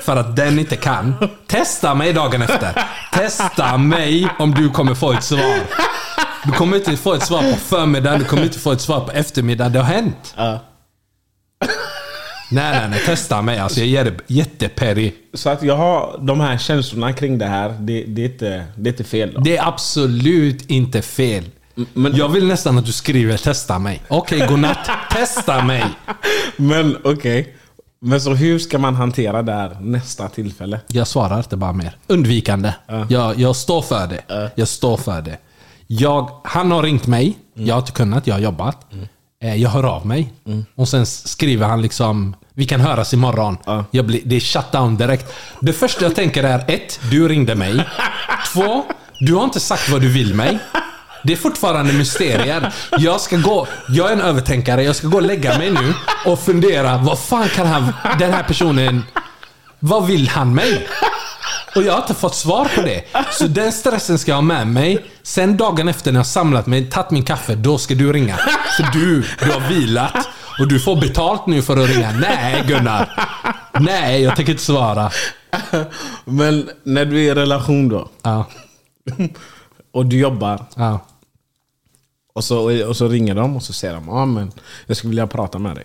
[0.00, 1.14] för att den inte kan.
[1.46, 2.86] Testa mig dagen efter.
[3.12, 5.56] Testa mig om du kommer få ett svar.
[6.44, 9.12] Du kommer inte få ett svar på förmiddagen, du kommer inte få ett svar på
[9.12, 9.72] eftermiddagen.
[9.72, 10.34] Det har hänt.
[12.50, 13.00] Nej, nej, nej.
[13.06, 13.58] Testa mig.
[13.58, 15.12] Alltså, jag ger det jätteperry.
[15.34, 18.88] Så att jag har de här känslorna kring det här, det, det, är, inte, det
[18.88, 19.40] är inte fel då?
[19.40, 21.44] Det är absolut inte fel.
[21.74, 24.02] Men, Jag vill nästan att du skriver testa mig.
[24.08, 24.90] Okej, godnatt.
[25.10, 25.84] Testa mig.
[26.56, 27.56] men okej.
[28.00, 30.80] Men så hur ska man hantera det här nästa tillfälle?
[30.88, 31.96] Jag svarar inte bara mer.
[32.06, 32.72] Undvikande.
[33.08, 34.50] Jag, jag står för det.
[34.54, 35.38] Jag står för det.
[35.86, 37.38] Jag, han har ringt mig.
[37.54, 38.86] Jag har inte kunnat, jag har jobbat.
[39.42, 40.32] Eh, Jag hör av mig.
[40.74, 43.58] Och sen skriver han liksom Vi kan höras imorgon.
[43.90, 45.32] Jag blir, det är shutdown direkt.
[45.60, 47.84] Det första jag tänker är ett, Du ringde mig.
[48.52, 48.84] Två,
[49.20, 50.58] Du har inte sagt vad du vill mig.
[51.24, 52.74] Det är fortfarande mysterier.
[52.98, 55.94] Jag ska gå, jag är en övertänkare, jag ska gå och lägga mig nu
[56.26, 59.04] och fundera, vad fan kan han, den här personen,
[59.78, 60.88] vad vill han mig?
[61.76, 63.04] Och jag har inte fått svar på det.
[63.32, 65.06] Så den stressen ska jag ha med mig.
[65.22, 68.36] Sen dagen efter när jag samlat mig, tagit min kaffe, då ska du ringa.
[68.76, 70.28] För du, du har vilat.
[70.58, 72.10] Och du får betalt nu för att ringa.
[72.12, 73.28] Nej Gunnar.
[73.80, 75.10] Nej, jag tänker inte svara.
[76.24, 78.46] Men när du är i relation då, Ja,
[79.92, 81.00] och du jobbar, ja.
[82.32, 84.52] Och så, och så ringer de och så säger de ah, men
[84.86, 85.84] jag skulle vilja prata med dig.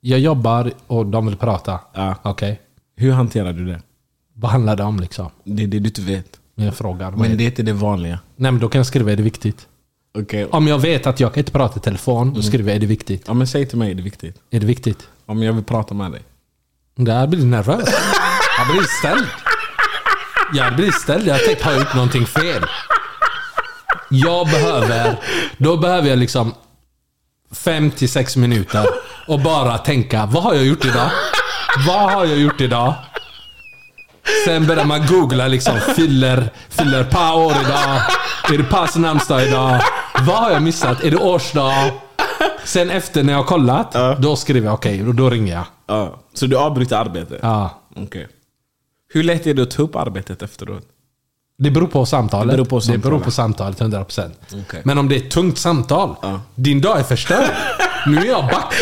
[0.00, 1.80] Jag jobbar och de vill prata.
[1.92, 2.14] Ja.
[2.22, 2.60] Okej.
[2.96, 3.82] Hur hanterar du det?
[4.34, 5.30] Vad handlar det om liksom?
[5.44, 6.40] Det är det du inte vet.
[6.54, 7.10] Men jag frågar.
[7.10, 7.36] Men det?
[7.36, 8.18] det är inte det vanliga.
[8.36, 9.68] Nej men då kan jag skriva är det viktigt.
[10.18, 10.44] Okej.
[10.44, 12.86] Om jag vet att jag kan inte prata i telefon, då skriver jag är det
[12.86, 13.24] viktigt.
[13.26, 14.36] Ja, men säg till mig, är det viktigt?
[14.50, 15.08] Är det viktigt?
[15.26, 16.22] Om jag vill prata med dig.
[16.94, 17.88] Där blir du nervös.
[18.58, 19.26] Jag blir ställd.
[20.52, 21.26] Jag blir ställd.
[21.26, 22.62] Jag tänkte, har jag gjort någonting fel?
[24.10, 25.16] Jag behöver,
[25.58, 26.54] då behöver jag liksom
[27.52, 28.86] fem till sex minuter
[29.28, 31.10] och bara tänka, vad har jag gjort idag?
[31.86, 32.94] Vad har jag gjort idag?
[34.44, 38.00] Sen börjar man googla liksom, fyller, fyller pa år idag?
[38.52, 39.80] Är det pas namnsdag idag?
[40.26, 41.04] Vad har jag missat?
[41.04, 41.90] Är det årsdag?
[42.64, 45.64] Sen efter när jag har kollat, då skriver jag okej, och då ringer jag.
[45.86, 46.20] Ja.
[46.34, 47.38] Så du avbryter arbetet?
[47.42, 47.82] Ja.
[47.96, 48.28] Okej.
[49.12, 50.82] Hur lätt är det att ta upp arbetet efteråt?
[51.62, 52.50] Det beror på samtalet.
[52.50, 53.24] Det beror på Det beror samtalet.
[53.24, 54.30] på samtalet, 100%.
[54.66, 54.80] Okej.
[54.84, 56.14] Men om det är ett tungt samtal,
[56.54, 57.50] din dag är förstörd.
[58.06, 58.74] Nu är jag back.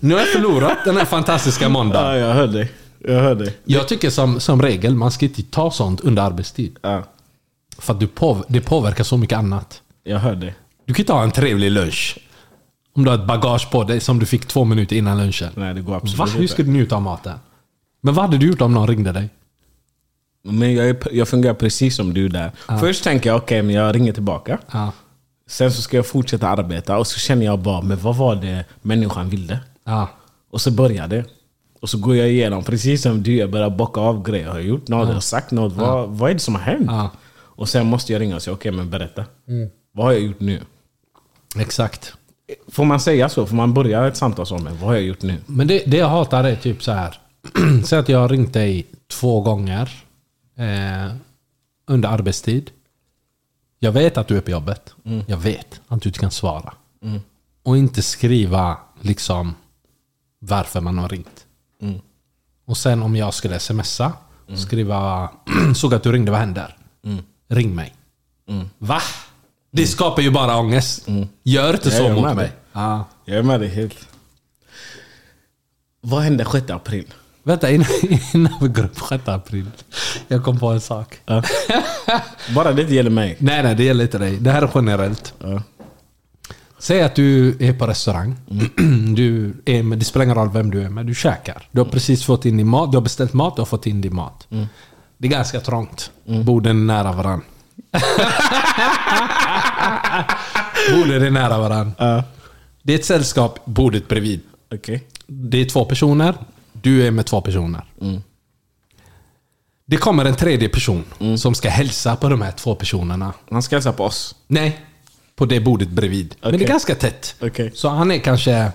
[0.00, 2.08] Nu har jag förlorat den här fantastiska måndagen.
[2.20, 2.72] Ja, jag hör dig.
[2.98, 3.56] Jag hör dig.
[3.64, 6.76] Jag tycker som, som regel, man ska inte ta sånt under arbetstid.
[6.82, 7.02] Ja,
[7.78, 9.82] För att du påv- det påverkar så mycket annat.
[10.04, 10.54] jag hör dig.
[10.86, 12.18] Du kan inte ha en trevlig lunch.
[12.96, 15.48] Om du har ett bagage på dig som du fick två minuter innan lunchen.
[15.54, 16.24] Nej, det går absolut Va?
[16.26, 16.52] Hur inte.
[16.52, 17.38] ska du njuta av maten?
[18.00, 19.28] Men vad hade du gjort om någon ringde dig?
[20.42, 22.50] Men jag, är, jag fungerar precis som du där.
[22.80, 24.58] Först tänker jag, okej, men jag ringer tillbaka.
[24.72, 24.92] Ja.
[25.46, 28.64] Sen så ska jag fortsätta arbeta och så känner jag bara, men vad var det
[28.82, 29.58] människan ville?
[29.84, 30.08] Ja.
[30.50, 31.24] Och så börjar det.
[31.80, 34.48] Och så går jag igenom, precis som du, jag börjar bocka av grejer.
[34.48, 35.06] Har jag gjort något?
[35.06, 35.72] Har jag sagt något?
[35.72, 36.86] Vad, vad är det som har hänt?
[36.86, 37.10] Ja.
[37.60, 39.24] Och sen måste jag ringa och säga, okej men berätta.
[39.48, 39.70] Mm.
[39.92, 40.60] Vad har jag gjort nu?
[41.58, 42.14] Exakt.
[42.68, 43.46] Får man säga så?
[43.46, 45.36] Får man börja ett samtal så med, vad har jag gjort nu?
[45.46, 47.18] Men det, det jag hatar är typ så här.
[47.84, 50.04] Säg att jag har ringt dig två gånger
[50.56, 51.14] eh,
[51.86, 52.70] under arbetstid.
[53.78, 54.94] Jag vet att du är på jobbet.
[55.26, 56.74] Jag vet att du inte kan svara.
[57.62, 59.54] Och inte skriva liksom
[60.38, 61.46] varför man har ringt.
[62.64, 64.12] Och sen om jag skulle smsa,
[64.56, 65.30] skriva
[65.74, 66.76] såg att du ringde, vad händer?
[67.48, 67.94] Ring mig.
[68.78, 69.00] Va?
[69.70, 71.06] Det skapar ju bara ångest.
[71.42, 72.34] Gör inte så mot mig.
[72.36, 72.52] dig.
[72.72, 73.04] Ja.
[73.24, 74.08] Jag är med dig helt.
[76.00, 77.14] Vad hände 6 april?
[77.42, 77.86] Vänta, innan,
[78.34, 79.66] innan vi går upp 6 april.
[80.28, 81.20] Jag kom på en sak.
[82.54, 83.36] Bara det inte gäller mig.
[83.38, 84.36] Nej, nej, det gäller inte dig.
[84.36, 85.34] Det här är generellt.
[85.38, 85.62] Ja.
[86.78, 88.36] Säg att du är på restaurang.
[89.16, 91.06] Du är med, det spelar ingen roll vem du är med.
[91.06, 91.68] Du käkar.
[91.70, 92.92] Du har precis fått in din mat.
[92.92, 93.58] Du har beställt mat.
[93.58, 94.46] Har fått in din mat.
[95.18, 96.10] Det är ganska trångt.
[96.24, 97.46] Borden är nära varandra.
[100.94, 102.24] Borden är nära varandra.
[102.82, 104.40] Det är ett sällskap, bordet bredvid.
[104.74, 105.06] Okej.
[105.26, 106.34] Det är två personer.
[106.82, 107.84] Du är med två personer.
[109.84, 111.04] Det kommer en tredje person
[111.38, 113.32] som ska hälsa på de här två personerna.
[113.50, 114.36] Han ska hälsa på oss.
[114.46, 114.80] Nej,
[115.36, 116.34] på det bordet bredvid.
[116.42, 117.36] Men det är ganska tätt.
[117.40, 117.72] Okej.
[117.74, 118.72] Så han är kanske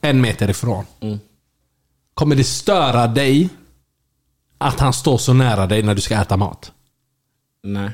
[0.00, 0.84] en meter ifrån.
[2.14, 3.48] Kommer det störa dig
[4.58, 6.72] att han står så nära dig när du ska äta mat?
[7.62, 7.90] Nej.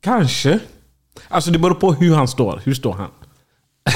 [0.00, 0.60] Kanske.
[1.28, 2.62] Alltså det beror på hur han står.
[2.64, 3.10] Hur står han?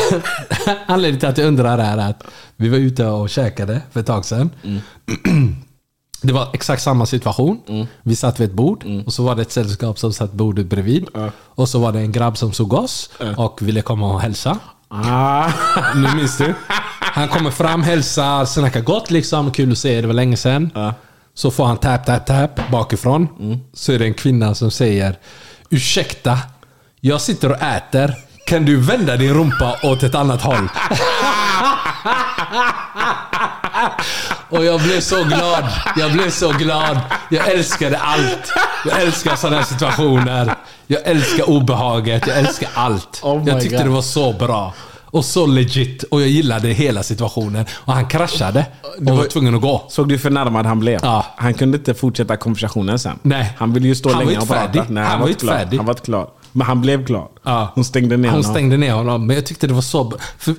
[0.87, 2.23] Anledningen till att jag undrar är att
[2.57, 4.51] vi var ute och käkade för ett tag sedan.
[6.25, 7.87] Det var exakt samma situation.
[8.03, 11.07] Vi satt vid ett bord och så var det ett sällskap som satt bordet bredvid.
[11.35, 14.59] Och så var det en grabb som såg oss och ville komma och hälsa.
[14.89, 15.51] Ah.
[15.95, 16.55] Nu minns du?
[17.01, 19.53] Han kommer fram, hälsar, snackar gott liksom.
[19.53, 20.71] Kul att se, det var länge sedan.
[21.35, 23.29] Så får han tap, tap, tap bakifrån.
[23.75, 25.19] Så är det en kvinna som säger
[25.71, 26.39] Ursäkta,
[27.01, 28.15] jag sitter och äter.
[28.53, 30.69] Kan du vända din rumpa åt ett annat håll?
[34.49, 35.65] Och jag blev så glad.
[35.97, 37.01] Jag blev så glad.
[37.31, 38.53] Jag älskade allt.
[38.85, 40.55] Jag älskar sådana här situationer.
[40.87, 42.27] Jag älskar obehaget.
[42.27, 43.21] Jag älskar allt.
[43.23, 43.87] Oh jag tyckte God.
[43.87, 44.75] det var så bra.
[45.05, 46.03] Och så legit.
[46.03, 47.67] Och jag gillade hela situationen.
[47.73, 48.67] Och han kraschade.
[49.07, 49.87] Och var tvungen att gå.
[49.89, 51.01] Såg du förnärmad han blev?
[51.03, 51.27] Ja.
[51.37, 53.19] Han kunde inte fortsätta konversationen sen.
[53.23, 53.53] Nej.
[53.59, 54.71] Han ville ju stå Han var länge och prata.
[54.73, 55.77] Nej, Han han, var var inte färdig.
[55.77, 56.29] Han var inte klar.
[56.53, 57.29] Men han blev klar.
[57.43, 57.73] Ja.
[57.75, 58.51] Hon stängde ner Hon honom.
[58.53, 59.27] stängde ner honom.
[59.27, 60.13] Men jag tyckte det var så.
[60.39, 60.55] För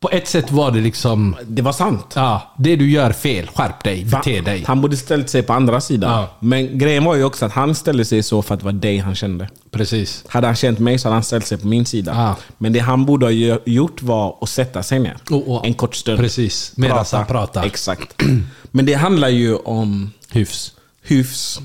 [0.00, 1.36] på ett sätt var det liksom...
[1.46, 2.12] Det var sant.
[2.14, 3.46] Ja, det du gör fel.
[3.54, 4.04] Skärp dig.
[4.04, 4.64] Bete dig.
[4.66, 6.10] Han borde ställt sig på andra sidan.
[6.20, 6.28] Ja.
[6.40, 8.98] Men grejen var ju också att han ställde sig så för att det var dig
[8.98, 9.48] han kände.
[9.70, 10.24] Precis.
[10.28, 12.12] Hade han känt mig så hade han ställt sig på min sida.
[12.14, 12.36] Ja.
[12.58, 13.30] Men det han borde ha
[13.66, 15.16] gjort var att sätta sig ner.
[15.30, 16.18] Och- och- en kort stund.
[16.18, 16.72] Precis.
[16.76, 17.64] Medan han pratar.
[17.64, 18.22] Exakt.
[18.70, 20.72] Men det handlar ju om Hyfs.
[21.02, 21.60] hyfs,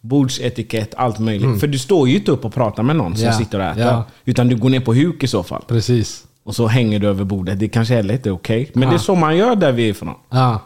[0.00, 1.60] bordsetikett, allt möjligt.
[1.60, 3.32] För du står ju inte upp och pratar med någon som Ja.
[3.32, 3.82] sitter och äter.
[3.84, 4.04] Ja.
[4.24, 5.62] Utan du går ner på huk i så fall.
[5.68, 6.24] Precis.
[6.44, 7.58] Och så hänger du över bordet.
[7.60, 8.70] Det kanske heller inte är okej.
[8.74, 8.88] Men Ja.
[8.88, 10.14] det är så man gör där vi är ifrån.
[10.30, 10.60] Ja.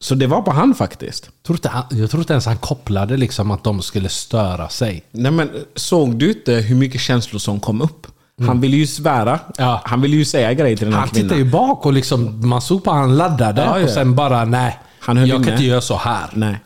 [0.00, 1.30] Så det var på han faktiskt.
[1.46, 5.02] Tror inte han, jag tror inte ens han kopplade liksom att de skulle störa sig.
[5.10, 8.06] Nej, men såg du inte hur mycket känslor som kom upp?
[8.46, 9.30] Han ville ju svära.
[9.30, 9.40] Mm.
[9.58, 9.80] Ja.
[9.84, 11.28] Han ville ju säga grejer till den här Han kvinnan.
[11.28, 13.84] tittade ju bak och liksom, man såg på han laddade Ja, ja.
[13.84, 14.78] och sen bara nej.
[15.00, 16.24] Han jag ju kan inte göra så här.
[16.34, 16.56] Nej.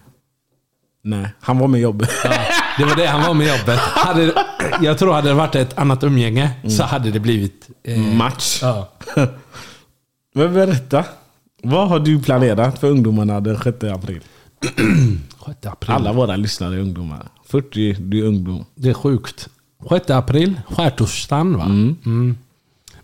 [1.02, 2.10] Nej, han var med jobbet.
[2.24, 2.30] Ja,
[2.78, 3.78] det var det han var med jobbet.
[3.78, 4.32] Hade,
[4.80, 7.68] jag tror hade det varit ett annat umgänge så hade det blivit...
[7.82, 8.58] Eh, Match.
[8.62, 8.92] ja.
[10.34, 11.04] Men berätta.
[11.62, 14.20] Vad har du planerat för ungdomarna den 6 april?
[15.46, 15.94] 6 april.
[15.94, 17.26] Alla våra lyssnare är ungdomar.
[17.46, 18.64] 40, du är ungdom.
[18.74, 19.48] Det är sjukt.
[19.88, 21.64] 6 april, skärtorsdagen va?
[21.64, 22.36] Mm.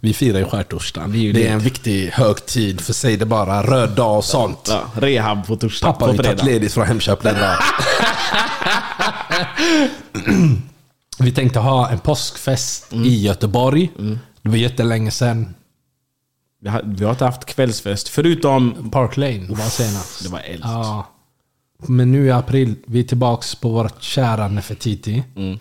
[0.06, 1.14] Vi firar ju skärtorsdagen.
[1.14, 1.48] är ju Det det.
[1.48, 3.62] är en viktig högtid för sig det bara.
[3.62, 4.66] Röd dag och sånt.
[4.68, 5.86] Ja, rehab på torsdag.
[5.86, 7.56] Pappa har ju tagit ledigt från Hemköp den dagen.
[11.18, 13.04] Vi tänkte ha en påskfest Mm.
[13.04, 13.90] i Göteborg.
[14.42, 15.54] Det var jättelänge sedan.
[16.62, 18.08] Vi har, vi har inte haft kvällsfest.
[18.08, 18.90] Förutom...
[18.90, 20.22] Park Lane var senast.
[20.22, 20.60] Det var eld.
[20.64, 21.06] Ja.
[21.86, 25.22] Men nu i april, vi är tillbaks på vårt kära Nefertiti.
[25.36, 25.58] Mm.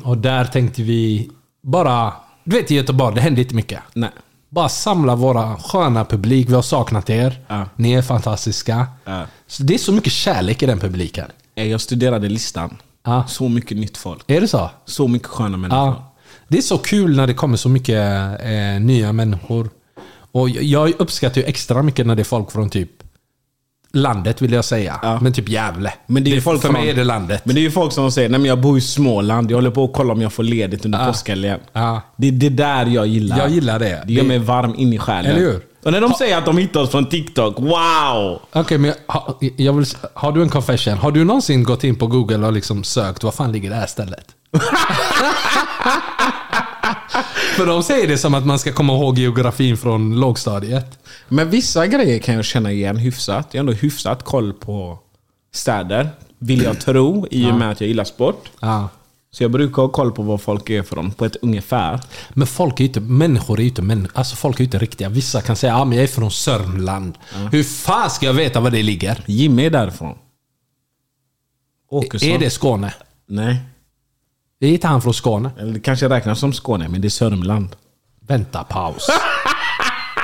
[0.04, 1.30] Och där tänkte vi
[1.62, 2.12] bara...
[2.44, 3.80] Du vet i Göteborg, det händer inte mycket.
[3.94, 4.10] Nej.
[4.48, 6.48] Bara samla våra sköna publik.
[6.48, 7.40] Vi har saknat er.
[7.48, 7.68] Ja.
[7.76, 8.86] Ni är fantastiska.
[9.04, 9.26] Ja.
[9.46, 11.26] Så det är så mycket kärlek i den publiken.
[11.54, 12.76] Eh, Jag studerade listan.
[13.04, 13.24] Ja.
[13.28, 14.22] Så mycket nytt folk.
[14.30, 14.70] Är det så?
[14.84, 15.94] Så mycket sköna människor.
[16.48, 18.00] Det är så kul när det kommer så mycket
[18.42, 19.70] eh, nya människor.
[20.32, 22.90] Och jag- jag uppskattar ju extra mycket när det är folk från typ
[23.94, 24.98] landet vill jag säga.
[25.02, 25.18] Ja.
[25.20, 25.92] Men typ Gävle.
[26.06, 27.42] Men det är ju folk för mig är det landet.
[27.44, 29.70] Men det är ju folk som säger nej men jag bor i Småland, jag håller
[29.70, 31.06] på att kolla om jag får ledigt under Ja.
[31.06, 31.60] påskhelgen.
[31.72, 32.00] Ja.
[32.16, 33.38] Det är det där jag gillar.
[33.38, 34.02] Jag gillar det.
[34.06, 35.30] Det gör Det- mig varm in i själen.
[35.30, 35.60] Eller hur?
[35.84, 38.40] Och när de säger att de hittar oss från TikTok, wow!
[38.52, 40.94] Okej, men ha, jag vill, har du en confession?
[40.98, 43.86] Har du någonsin gått in på Google och liksom sökt, vad fan ligger det här
[43.86, 44.24] stället?
[47.56, 50.98] För de säger det som att man ska komma ihåg geografin från lågstadiet.
[51.28, 53.48] Men vissa grejer kan jag känna igen hyfsat.
[53.50, 54.98] Jag har ändå hyfsat koll på
[55.52, 56.10] städer.
[56.38, 58.50] Vill jag tro, i och med att jag gillar sport.
[58.60, 58.88] Ja.
[59.30, 62.00] Så jag brukar ha koll på vad folk är för dem, på ett ungefär.
[62.30, 64.18] Men folk är ju inte, människor är ju inte människor.
[64.18, 65.08] Alltså folk är inte riktiga.
[65.08, 67.18] Vissa kan säga att ah, men jag är från Sörmland.
[67.52, 69.24] Hur fan ska jag veta var det ligger?
[69.26, 70.18] Jimmy är därifrån.
[71.90, 72.28] Åkesson.
[72.28, 72.94] Är det Skåne?
[73.26, 73.58] Nej.
[74.60, 75.50] Är inte han från Skåne?
[75.58, 77.76] Eller det kanske räknas som Skåne, men det är Sörmland.
[78.28, 79.06] Vänta, paus.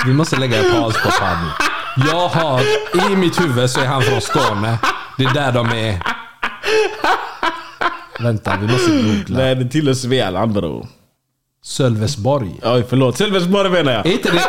[0.07, 1.47] Vi måste lägga en paus på podden.
[2.11, 2.61] Jag har,
[3.13, 4.79] i mitt huvud så är han från Skåne.
[5.19, 6.03] Det är där de är.
[8.21, 9.39] Vänta, vi måste googla.
[9.39, 10.87] Nej, det tillhör Svealand bror.
[11.65, 12.61] Sölvesborg.
[12.63, 13.17] Oj, förlåt.
[13.19, 14.07] Sölvesborg menar jag.
[14.07, 14.45] Är inte det...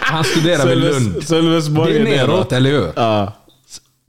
[0.00, 1.22] Han studerar vid Sölves- Lund.
[1.24, 2.92] Sölvesborg Det är neråt, eller hur?
[2.96, 3.32] Ja.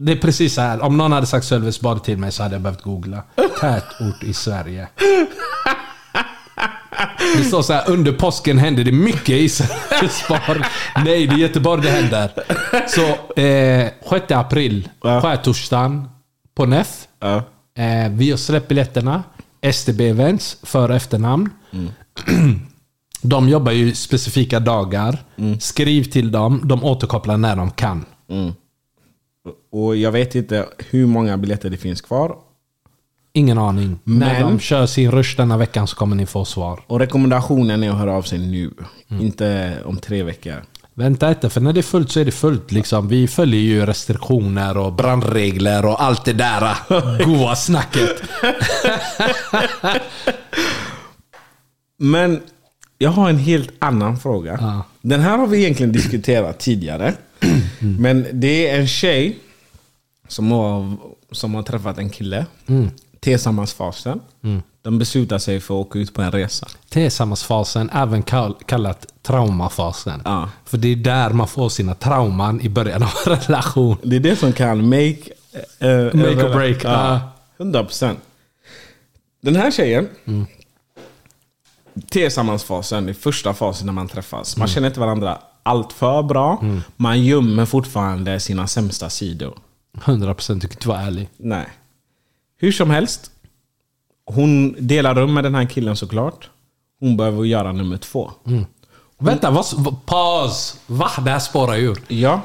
[0.05, 0.81] Det är precis så här.
[0.81, 3.23] Om någon hade sagt Sölvesborg till mig så hade jag behövt googla.
[3.61, 4.87] Tätort i Sverige.
[7.37, 10.61] Det står så här, under påsken hände det mycket i Sölvesborg.
[11.05, 12.31] Nej, det är Göteborg det händer.
[12.87, 15.21] Så, eh, 6 april, Ja.
[15.21, 16.09] skärtorsdagen
[16.55, 17.07] på NEF.
[17.19, 17.35] Ja.
[17.83, 19.23] Eh, vi har släppt biljetterna.
[19.61, 21.49] STB Events, för och efternamn.
[23.21, 25.17] De jobbar ju specifika dagar.
[25.59, 28.05] Skriv till dem, de återkopplar när de kan.
[29.71, 32.36] Och jag vet inte hur många biljetter det finns kvar.
[33.34, 33.99] Ingen aning.
[34.04, 36.80] När Men- de kör sin rush denna veckan så kommer ni få svar.
[36.88, 38.71] Och rekommendationen är att höra av sig nu.
[39.21, 40.56] Inte om tre veckor.
[40.93, 42.71] Vänta inte, för när det är fullt så är det fullt.
[42.71, 43.08] Liksom.
[43.08, 46.75] Vi följer ju restriktioner och brandregler och allt det där
[47.25, 48.21] goa snacket.
[51.97, 52.41] Men
[52.97, 54.58] jag har en helt annan fråga.
[54.62, 54.84] Ja.
[55.01, 57.13] Den här har vi egentligen diskuterat tidigare.
[57.80, 59.39] Men det är en tjej
[60.27, 60.97] som har,
[61.32, 62.45] som har träffat en kille.
[63.19, 64.19] Tillsammansfasen.
[64.84, 66.67] De beslutar sig för att åka ut på en resa.
[66.89, 70.21] Tillsammansfasen, även kall, kallat traumafasen.
[70.25, 70.49] Ja.
[70.65, 73.97] För det är där man får sina trauman i början av en relation.
[74.04, 75.15] Det är det som kan make...
[75.80, 77.19] eh, Make or break, Ja,
[77.58, 77.63] ja.
[77.65, 78.15] 100%.
[79.41, 80.08] Den här tjejen.
[82.10, 84.58] Tillsammansfasen, det är första fasen när man träffas.
[84.58, 86.63] Man känner inte varandra allt för bra.
[86.97, 89.58] Man gömmer fortfarande sina sämsta sidor.
[89.97, 91.30] 100% tycker inte vara ärlig.
[91.38, 91.67] Nej.
[92.58, 93.32] Hur som helst.
[94.26, 96.50] Hon delar rum med den här killen såklart.
[97.00, 98.32] Hon behöver göra nummer två.
[99.17, 100.80] Vänta, vad, paus!
[100.88, 101.12] Va?
[101.26, 101.97] Det här spårar ur.
[102.08, 102.41] Ja.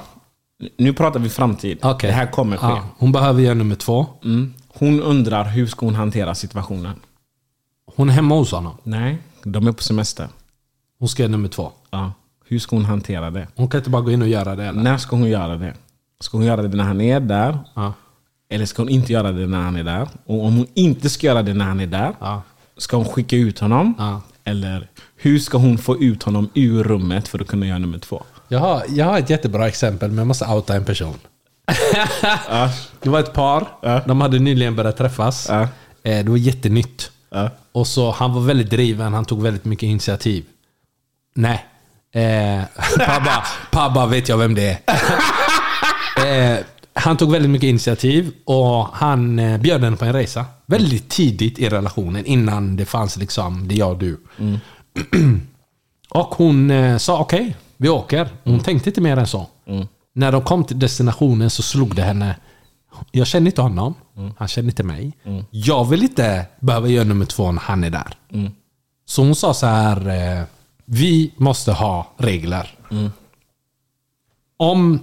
[0.76, 1.78] Nu pratar vi framtid.
[1.82, 2.10] Okej.
[2.10, 2.66] Det här kommer ske.
[2.66, 4.06] Ja, hon behöver göra nummer två.
[4.24, 4.54] Mm.
[4.68, 7.00] Hon undrar hur ska hon hantera situationen?
[7.96, 8.76] Hon är hemma hos honom.
[8.82, 10.28] Nej, de är på semester.
[10.98, 11.72] Hon ska göra nummer två.
[11.90, 12.12] Ja.
[12.48, 13.46] Hur ska hon hantera det?
[13.56, 14.64] Hon kan inte bara gå in och göra det.
[14.64, 14.82] Eller?
[14.82, 15.74] När ska hon göra det?
[16.20, 17.58] Ska hon göra det när han är där?
[17.74, 17.92] Ja.
[18.50, 20.08] Eller ska hon inte göra det när han är där?
[20.26, 22.42] Och om hon inte ska göra det när han är där, Ja.
[22.76, 23.94] ska hon skicka ut honom?
[23.98, 24.20] Ja.
[24.44, 28.22] Eller hur ska hon få ut honom ur rummet för att kunna göra nummer två?
[28.48, 31.14] Jag, har, jag har ett jättebra exempel, men jag måste outa en person.
[33.02, 33.66] Det var ett par.
[34.08, 35.50] De hade nyligen börjat träffas.
[35.50, 35.68] Eh,
[36.02, 37.10] Det var jättenytt.
[37.72, 40.44] Och så Han var väldigt driven, han tog väldigt mycket initiativ.
[41.34, 41.64] Nej.
[42.12, 42.62] Eh,
[43.06, 46.54] Pabba, Pabba vet jag vem det är.
[46.56, 46.58] eh,
[46.94, 50.44] han tog väldigt mycket initiativ och han eh, bjöd henne på en resa.
[50.66, 54.20] Väldigt tidigt i relationen, innan det fanns liksom det jag och du.
[56.10, 58.28] och hon eh, sa okej, vi åker.
[58.44, 59.46] Hon tänkte inte mer än så.
[60.14, 62.36] När de kom till destinationen så slog det henne.
[63.10, 63.94] Jag känner inte honom.
[64.38, 65.12] Han känner inte mig.
[65.50, 68.14] Jag vill inte behöva göra nummer två när han är där.
[69.06, 70.08] Så hon sa så här.
[70.08, 70.44] Eh,
[70.86, 72.78] vi måste ha regler.
[74.56, 75.00] Om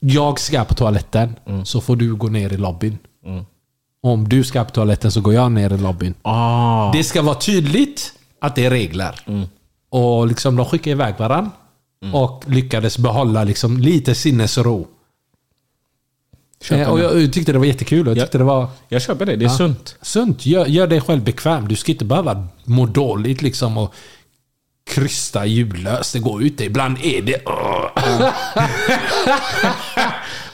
[0.00, 2.98] jag ska på toaletten så får du gå ner i lobbyn.
[4.02, 6.14] Om du ska på toaletten så går jag ner i lobbyn.
[6.22, 6.92] Ah.
[6.92, 9.20] Det ska vara tydligt att det är regler.
[9.90, 11.50] Och liksom de skickade iväg varandra.
[12.12, 14.86] Och lyckades behålla liksom lite sinnesro.
[16.70, 18.06] Eh, och jag tyckte det var jättekul.
[18.06, 18.22] Jag Ja.
[18.22, 19.56] tyckte det var Jag köper det, det är Ja.
[19.56, 19.96] sunt.
[20.02, 20.46] sunt.
[20.46, 21.68] Gör, gör dig själv bekväm.
[21.68, 23.94] Du ska inte behöva må dåligt liksom och
[24.92, 26.12] krysta ljudlöst.
[26.12, 26.60] Det går ut.
[26.60, 27.42] Ibland är det...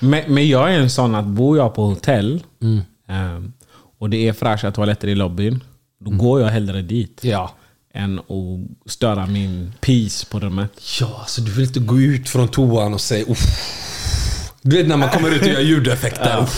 [0.00, 2.42] Men, men jag är en sån att bor jag på hotell
[3.08, 3.52] ehm,
[3.98, 5.64] och det är fräscha toaletter i lobbyn,
[6.00, 7.20] då går jag hellre dit.
[7.22, 7.52] Ja.
[7.94, 10.72] Än att störa min peace på rummet.
[11.00, 13.44] Ja, alltså du vill inte gå ut från toan och säga Uff.
[14.62, 16.48] Du vet när man kommer ut och gör ljudeffekter.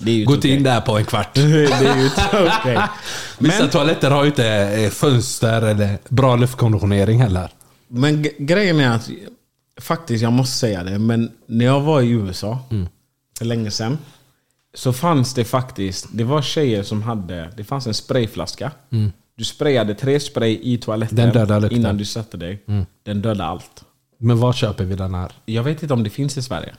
[0.00, 0.06] Uff.
[0.06, 1.28] Det är ju Gå inte inte in där på en kvart.
[1.34, 2.78] det är ju inte okej.
[3.38, 7.50] Vissa Men- toaletter har ju inte eh, fönster eller bra luftkonditionering heller.
[7.88, 9.10] Men grejen är att
[9.80, 10.98] Faktiskt, jag måste säga det.
[10.98, 12.88] Men när jag var i USA Mm.
[13.38, 13.98] för länge sedan.
[14.74, 18.70] Så fanns det faktiskt, det var tjejer som hade, det fanns en sprayflaska.
[19.36, 21.72] Du sprayade tre spray i toaletten Mm.
[21.72, 22.62] Innan du satte dig.
[22.68, 22.86] Mm.
[23.02, 23.84] Den dödade allt.
[24.18, 25.32] Men var köper vi den här?
[25.44, 26.74] Jag vet inte om det finns i Sverige.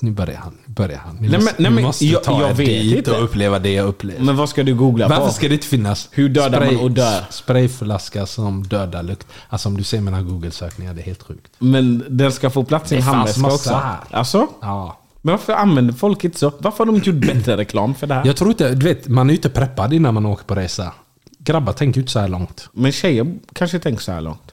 [0.00, 0.52] Nu börjar han.
[0.66, 1.18] Nu börjar han.
[1.20, 3.12] Vi Nej, måste, nej, men måste jag- ta jag vet dit inte.
[3.12, 4.24] och uppleva det jag upplevde.
[4.24, 5.32] Men vad ska du googla Varför på?
[5.32, 7.20] ska det inte finnas Hur dödar man och dör?
[7.30, 9.26] Sprayflaska som dödar lukt.
[9.48, 11.52] Alltså om du ser mina google-sökningar, det är helt sjukt.
[11.58, 13.74] Men den ska få plats i en handväska också.
[13.74, 13.96] här.
[14.10, 14.46] Alltså?
[14.60, 14.98] Ja.
[15.22, 16.52] Men varför använder folk inte så?
[16.58, 18.26] Varför har de inte gjort bättre reklam för det här?
[18.26, 20.92] Jag tror inte, du vet, man är ju inte preppad innan man åker på resa.
[21.38, 22.68] Grabbar tänker ju inte så här långt.
[22.72, 24.52] Men tjejer kanske tänker så här långt.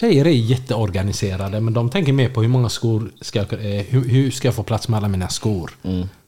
[0.00, 4.08] Tjejer är jätteorganiserade, men de tänker mer på hur många skor ska jag, eh, hur,
[4.08, 5.70] hur ska jag få plats med alla mina skor.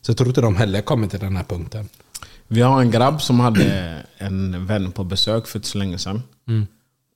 [0.00, 1.88] Så jag tror inte de heller kommer till den här punkten.
[2.48, 6.22] Vi har en grabb som hade en vän på besök för inte så länge sedan.
[6.48, 6.66] Mm.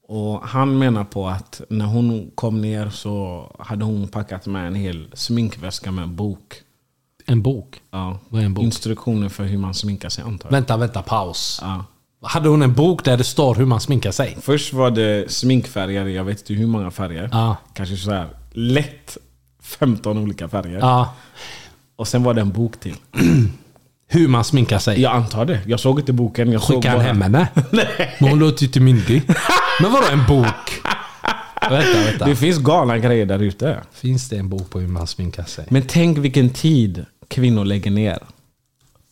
[0.08, 4.74] Och han menar på att när hon kom ner så hade hon packat med en
[4.74, 6.54] hel sminkväska med en bok.
[7.26, 7.82] En bok?
[7.90, 8.18] Ja.
[8.28, 8.64] Vad är en bok?
[8.64, 10.52] Instruktioner för hur man sminkar sig antar jag.
[10.52, 11.58] Vänta, vänta, paus.
[11.62, 11.84] Ja.
[12.22, 14.36] Hade hon en bok där det står hur man sminkar sig?
[14.40, 17.28] Först var det sminkfärger, jag vet inte hur många färger.
[17.32, 17.56] Ja.
[17.74, 19.16] Kanske så här lätt
[19.62, 20.78] 15 olika färger.
[20.78, 21.14] Ja.
[21.96, 22.96] Och sen var det en bok till.
[24.12, 25.00] Hur man sminkar sig?
[25.00, 25.60] Jag antar det.
[25.66, 26.52] Jag såg inte boken.
[26.52, 27.48] Jag såg Skickar han hem henne?
[28.18, 29.22] Men hon låter ju inte myndig.
[29.80, 30.80] Men vadå en bok?
[31.70, 32.24] Vänta, vänta.
[32.24, 33.80] Det finns galna grejer där ute.
[33.92, 35.64] Finns det en bok på hur man sminkar sig?
[35.68, 38.18] Men tänk vilken tid kvinnor lägger ner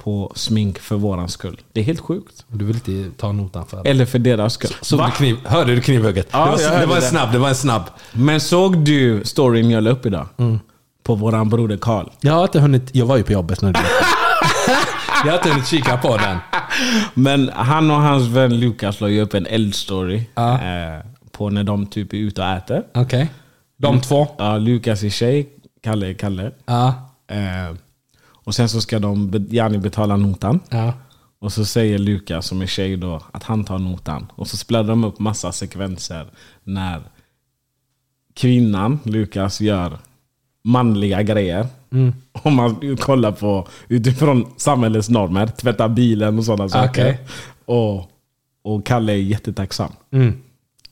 [0.02, 1.60] på smink för våran skull.
[1.72, 2.44] Det är helt sjukt.
[2.48, 3.90] Du vill inte ta notan för det?
[3.90, 4.98] Eller för deras skull.
[4.98, 5.06] Va?
[5.06, 6.28] du kniv, hörde du knivhugget?
[6.30, 7.82] Ja, det, var, det var en snabb, det var en snabb.
[8.12, 10.26] Men såg du storyn jag la upp idag?
[10.36, 10.60] Mm.
[11.02, 12.06] På våran broder Karl.
[12.20, 13.80] Jag har inte hunnit, jag var ju på jobbet när du
[15.24, 16.38] Jag har inte hunnit kika på den.
[17.14, 20.22] Men han och hans vän Lukas la ju upp en eldstory.
[20.34, 20.54] Ja.
[20.54, 22.82] Eh, på när de typ är ute och äter.
[22.94, 23.28] Okej.
[23.76, 24.28] De två?
[24.38, 25.48] Ja, Lukas är tjej,
[25.82, 26.50] Kalle är Kalle.
[26.66, 26.88] Ja.
[27.30, 27.76] Eh,
[28.48, 30.60] och sen så ska de gärna betala notan.
[30.68, 30.92] Ja.
[31.38, 34.26] Och så säger Lukas som är tjej då att han tar notan.
[34.34, 36.26] Och så spelar de upp massa sekvenser
[36.64, 37.02] när
[38.34, 39.98] kvinnan, Lukas, gör
[40.64, 41.66] manliga grejer.
[41.92, 42.14] Mm.
[42.32, 46.90] Om man kollar på utifrån samhällets normer, tvätta bilen och sådana saker.
[46.90, 47.18] Okej.
[47.64, 48.10] Och,
[48.62, 49.92] och Kalle är jättetacksam.
[50.10, 50.42] Mm.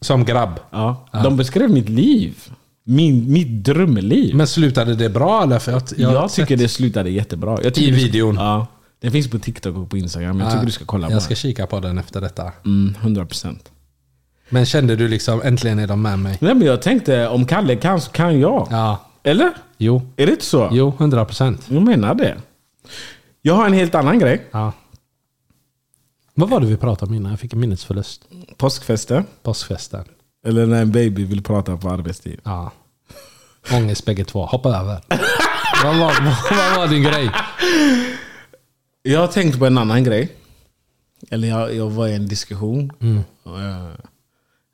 [0.00, 0.60] Som grabb?
[0.70, 1.08] Ja.
[1.12, 2.50] De beskrev mitt liv.
[2.88, 4.34] Min, mitt drömliv.
[4.34, 5.58] Men slutade det bra eller?
[5.58, 7.58] För att jag jag har tycker det slutade jättebra.
[7.62, 8.34] Jag I du ska- videon?
[8.34, 8.66] Ja.
[9.00, 10.40] Den finns på TikTok och på Instagram.
[10.40, 11.36] Jag tycker Ja, du ska kolla på Jag ska den.
[11.36, 12.52] kika på den efter detta.
[12.64, 13.58] Mm, 100%.
[14.48, 16.38] Men kände du liksom, äntligen är de med mig?
[16.40, 18.68] Nej men jag tänkte, om Kalle kan så kan jag.
[18.70, 19.00] Ja.
[19.22, 19.52] Eller?
[19.78, 20.02] Jo.
[20.16, 20.68] Är det inte så?
[20.72, 21.66] Jo, 100 procent.
[21.68, 22.36] Jag menar det.
[23.42, 24.46] Jag har en helt annan grej.
[24.50, 24.72] Ja.
[26.34, 27.30] Vad var det vi pratade om innan?
[27.32, 28.22] Jag fick en minnesförlust.
[28.56, 29.24] Påskfester.
[29.42, 30.04] Påskfesten.
[30.46, 32.40] Eller när en baby vill prata på arbetstid.
[32.44, 32.72] Ja.
[33.72, 34.46] Ångest bägge två.
[34.46, 35.00] Hoppa över.
[35.84, 36.14] vad, var,
[36.56, 37.30] vad, var din grej?
[39.02, 40.32] Jag har tänkt på en annan grej.
[41.30, 42.92] Eller jag, jag var i en diskussion.
[43.00, 43.16] Mm.
[43.46, 43.88] eh,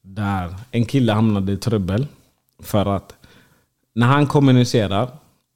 [0.03, 2.07] Där en kille hamnade i trubbel.
[2.63, 3.15] För att
[3.95, 5.09] när han kommunicerar,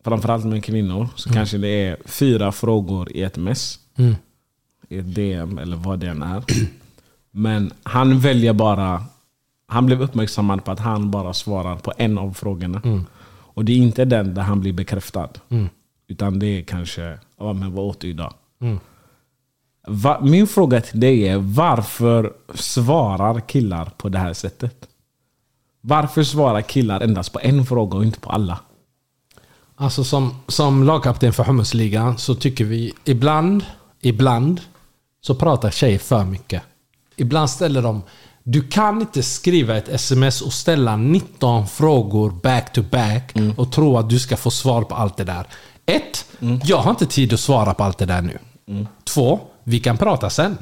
[0.04, 1.36] framförallt med kvinnor, så Mm.
[1.36, 3.78] kanske det är fyra frågor i ett mess.
[3.98, 4.14] Mm.
[4.88, 6.44] I ett DM eller vad det än är.
[7.30, 9.04] Men han väljer bara...
[9.66, 12.80] Han blev uppmärksammad på att han bara svarar på en av frågorna.
[12.84, 13.04] Mm.
[13.56, 15.28] Och det är inte den där han blir bekräftad.
[15.48, 15.68] Mm.
[16.08, 18.34] Utan det är kanske, ja men vad åt du idag?
[18.60, 18.78] Mm.
[19.88, 24.88] Va, min fråga till dig är, varför svarar killar på det här sättet?
[25.80, 28.60] Varför svarar killar endast på en fråga och inte på alla?
[29.76, 33.64] Alltså som, som lagkapten för Hummusligan så tycker vi ibland,
[34.00, 34.60] ibland
[35.20, 36.62] så pratar tjejer för mycket.
[37.16, 38.02] Ibland ställer de
[38.48, 43.98] du kan inte skriva ett sms och ställa 19 frågor back to back och tro
[43.98, 45.46] att du ska få svar på allt det där.
[45.86, 46.26] Ett,
[46.64, 48.38] Jag har inte tid att svara på allt det där nu.
[49.04, 50.58] Två, Vi kan prata sen.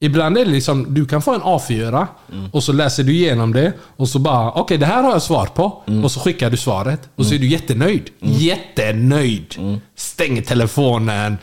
[0.00, 2.06] Ibland är det liksom, du kan få en A4
[2.52, 5.46] och så läser du igenom det och så bara, okej det här har jag svar
[5.46, 5.82] på.
[6.04, 8.10] Och så skickar du svaret och så är du jättenöjd.
[8.20, 9.80] Jättenöjd!
[9.96, 11.38] Stänger telefonen,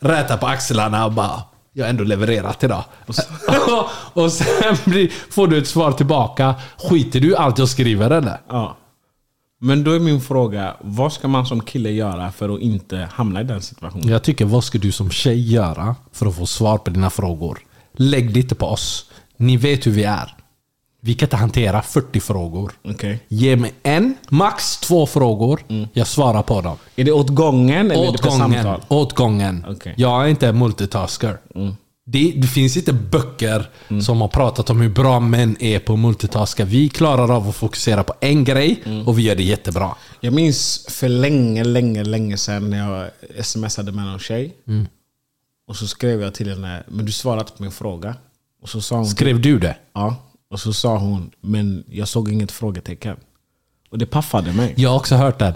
[0.00, 1.42] rätar på axlarna och bara,
[1.76, 2.84] jag har ändå levererat idag.
[3.06, 3.22] Och, så,
[4.20, 6.54] och sen blir, får du ett svar tillbaka.
[6.76, 8.40] Skiter du i allt jag skriver eller?
[8.48, 8.76] Ja.
[9.60, 13.40] Men då är min fråga, vad ska man som kille göra för att inte hamna
[13.40, 14.08] i den situationen?
[14.08, 17.58] Jag tycker, vad ska du som tjej göra för att få svar på dina frågor?
[17.96, 19.10] Lägg det inte på oss.
[19.36, 20.34] Ni vet hur vi är.
[21.04, 22.72] Vi kan inte hantera 40 frågor.
[22.84, 23.20] Okej.
[23.28, 25.60] Ge mig en, max två frågor.
[25.92, 26.76] Jag svarar på dem.
[26.96, 28.38] Är det åt gången eller är det Åt gången.
[28.52, 28.80] samtal?
[28.88, 29.64] Åt gången.
[29.68, 29.94] Okej.
[29.96, 31.38] Jag är inte multitasker.
[32.06, 33.70] Det, det finns inte böcker
[34.02, 36.64] som har pratat om hur bra män är på att multitaska.
[36.64, 39.94] Vi klarar av att fokusera på en grej och vi gör det jättebra.
[40.20, 43.10] Jag minns för länge, länge, länge sedan när jag
[43.44, 44.54] smsade med någon tjej.
[44.68, 44.86] Mm.
[45.68, 48.16] Och så skrev jag till henne, men du svarade inte på min fråga.
[48.62, 49.76] Och så sa hon, Skrev du det?
[49.94, 50.16] Ja.
[50.50, 53.16] Och så sa hon, men jag såg inget frågetecken.
[53.90, 54.74] Och det paffade mig.
[54.76, 55.54] Jag har också hört den.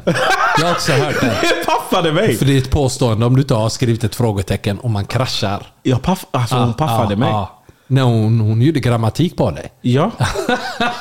[0.59, 1.30] Jag har också hört den.
[1.43, 2.36] Det paffade mig!
[2.36, 5.66] För det är ett påstående om du inte har skrivit ett frågetecken och man kraschar.
[5.82, 7.47] Jag paff, alltså hon paffade mig.
[7.91, 9.72] Nej, hon, hon gjorde grammatik på dig.
[9.80, 10.11] Ja.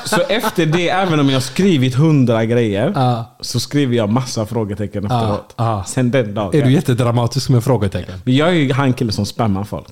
[0.04, 3.36] Så efter det, även om jag skrivit hundra grejer, Ja.
[3.40, 5.54] så skriver jag massa frågetecken efteråt.
[5.56, 5.84] ja.
[5.86, 6.60] Sen den dagen.
[6.60, 8.14] Är du jättedramatisk med frågetecken?
[8.24, 9.86] Men jag är ju han killen som spammar folk.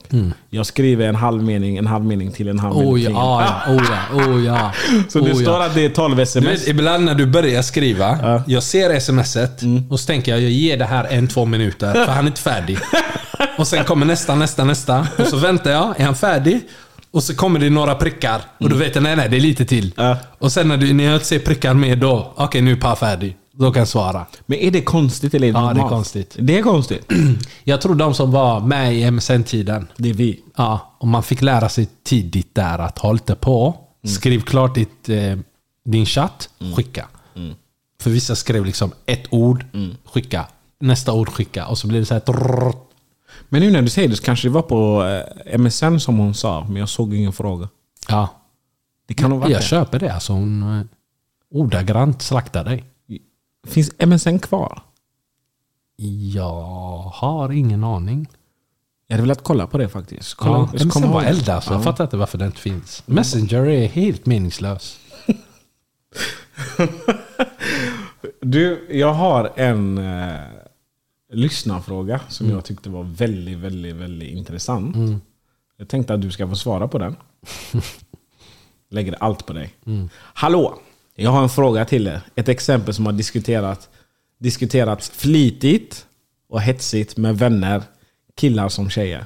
[0.50, 3.04] Jag skriver en halv mening, en halv mening till en halv mening Oh till.
[3.12, 4.72] ja, ja, oh ja, oh ja.
[5.08, 6.46] Så det oh, står att det är 12 Du sms.
[6.62, 10.76] vet, ibland när du börjar skriva, jag ser smset och så tänker jag jag ger
[10.76, 12.78] det här en, två minuter för han är inte färdig.
[13.58, 15.06] och sen kommer nästa, nästa, nästa.
[15.18, 16.60] Och så väntar jag, är han färdig?
[17.16, 18.42] Och så kommer det några prickar.
[18.58, 19.94] Och då vet jag, nej nej, det är lite till.
[19.96, 20.16] Ja.
[20.38, 22.96] Och sen när, du, när jag inte ser prickar med då, okej nu är Pa
[22.96, 23.36] färdig.
[23.52, 24.26] Då kan jag svara.
[24.46, 25.90] Men är det konstigt eller är det Ja, det är normalt?
[25.92, 26.36] konstigt.
[26.38, 27.12] Det är konstigt.
[27.64, 30.40] Jag tror de som var med i MSN-tiden, Det är vi.
[30.56, 33.74] Ja, och man fick lära sig tidigt där att håll inte på.
[34.06, 35.36] Skriv klart ditt, eh,
[35.84, 37.08] din chatt, skicka.
[38.00, 39.64] För vissa skrev liksom ett ord,
[40.12, 40.46] skicka.
[40.80, 41.66] Nästa ord, skicka.
[41.66, 42.20] Och så blev det så här...
[42.20, 42.85] trrrr.
[43.48, 45.04] Men nu när du säger det så kanske det var på
[45.46, 47.68] eh, MSN som hon sa, men jag såg ingen fråga.
[48.08, 48.28] Ja,
[49.06, 49.64] Det kan vara jag det.
[49.64, 50.14] köper det.
[50.14, 50.84] Alltså hon eh,
[51.50, 52.84] ordagrant slaktar dig.
[53.66, 54.82] Finns MSN kvar?
[56.32, 56.62] Jag
[57.02, 58.26] har ingen aning.
[59.06, 60.34] Jag hade velat kolla på det faktiskt.
[60.34, 61.70] Kolla, Ja, MSN var eld alltså.
[61.72, 61.84] Jag Ja.
[61.84, 63.02] fattar inte varför den inte finns.
[63.06, 64.98] Messenger är helt meningslös.
[68.40, 70.40] Du, jag har en eh,
[71.32, 74.96] lyssnarfråga som jag tyckte var väldigt, väldigt, väldigt intressant.
[75.78, 77.16] Jag tänkte att du ska få svara på den.
[78.90, 79.74] Lägger allt på dig.
[80.14, 80.78] Hallå!
[81.14, 82.20] Jag har en fråga till er.
[82.34, 83.88] Ett exempel som har diskuterat,
[84.38, 86.06] diskuterats flitigt
[86.48, 87.82] och hetsigt med vänner,
[88.36, 89.24] killar som tjejer.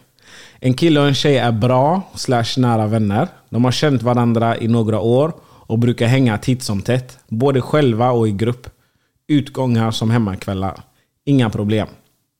[0.59, 3.28] En kille och en tjej är bra, slash nära vänner.
[3.48, 7.18] De har känt varandra i några år och brukar hänga titt som tätt.
[7.28, 8.70] Både själva och i grupp.
[9.26, 10.82] Utgångar som hemmakvällar.
[11.25, 11.89] Inga problem.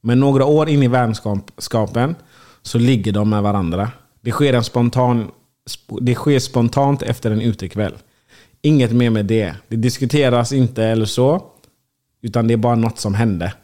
[0.03, 2.15] Men några år in i vänskapen
[2.63, 3.91] så ligger de med varandra.
[4.21, 5.31] Det sker, en spontan,
[6.01, 7.95] det sker spontant efter en utekväll.
[8.63, 9.55] Inget mer med det.
[9.69, 11.43] Det diskuteras inte eller så.
[12.23, 13.55] Utan det är bara något som hände.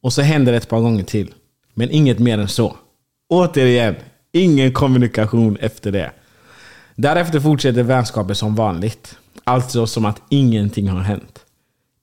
[0.00, 1.34] Och så händer det ett par gånger till.
[1.74, 2.76] Men inget mer än så.
[3.28, 3.94] Återigen,
[4.32, 6.12] ingen kommunikation efter det.
[6.94, 9.18] Därefter fortsätter vänskapen som vanligt.
[9.44, 11.44] Alltså som att ingenting har hänt.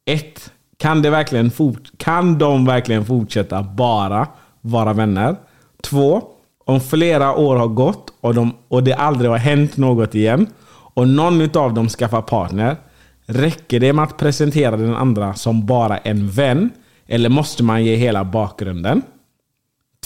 [0.06, 0.53] 1.
[0.84, 4.28] Kan, det verkligen fort, kan de verkligen fortsätta bara
[4.62, 5.36] vara vänner?
[5.84, 6.22] 2.
[6.66, 10.48] Om flera år har gått och, de, och det aldrig har hänt något igen
[10.94, 12.78] och någon av dem skaffar partner.
[13.26, 16.70] Räcker det med att presentera den andra som bara en vän?
[17.08, 19.02] Eller måste man ge hela bakgrunden?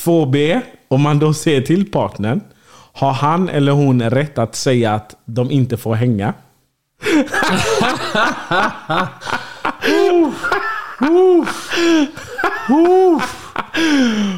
[0.05, 0.61] 2B.
[0.88, 2.41] Om man då ser till partnern.
[2.93, 6.34] Har han eller hon rätt att säga att de inte får hänga?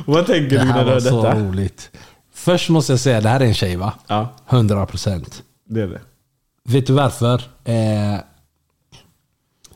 [0.06, 1.40] Vad tänker Det du när här du hör var så detta?
[1.40, 1.90] roligt.
[2.34, 3.94] Först måste jag säga, det här är en tjej va?
[4.08, 5.42] Ja, 100%.
[5.70, 6.02] det är det.
[6.66, 7.34] Vet du varför?
[7.64, 8.20] Eh,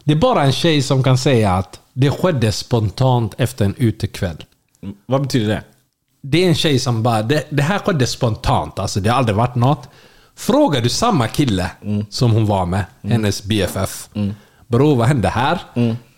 [0.04, 4.46] det är bara en tjej som kan säga att det skedde spontant efter en utekväll.
[5.06, 5.64] Vad betyder det?
[6.22, 8.80] Det är en tjej som bara, det, det här skedde spontant.
[8.80, 9.90] Alltså det har aldrig varit något.
[10.36, 11.72] Frågar du samma kille
[12.10, 14.10] som hon var med, hennes BFF.
[14.68, 15.60] Bror, vad hände här?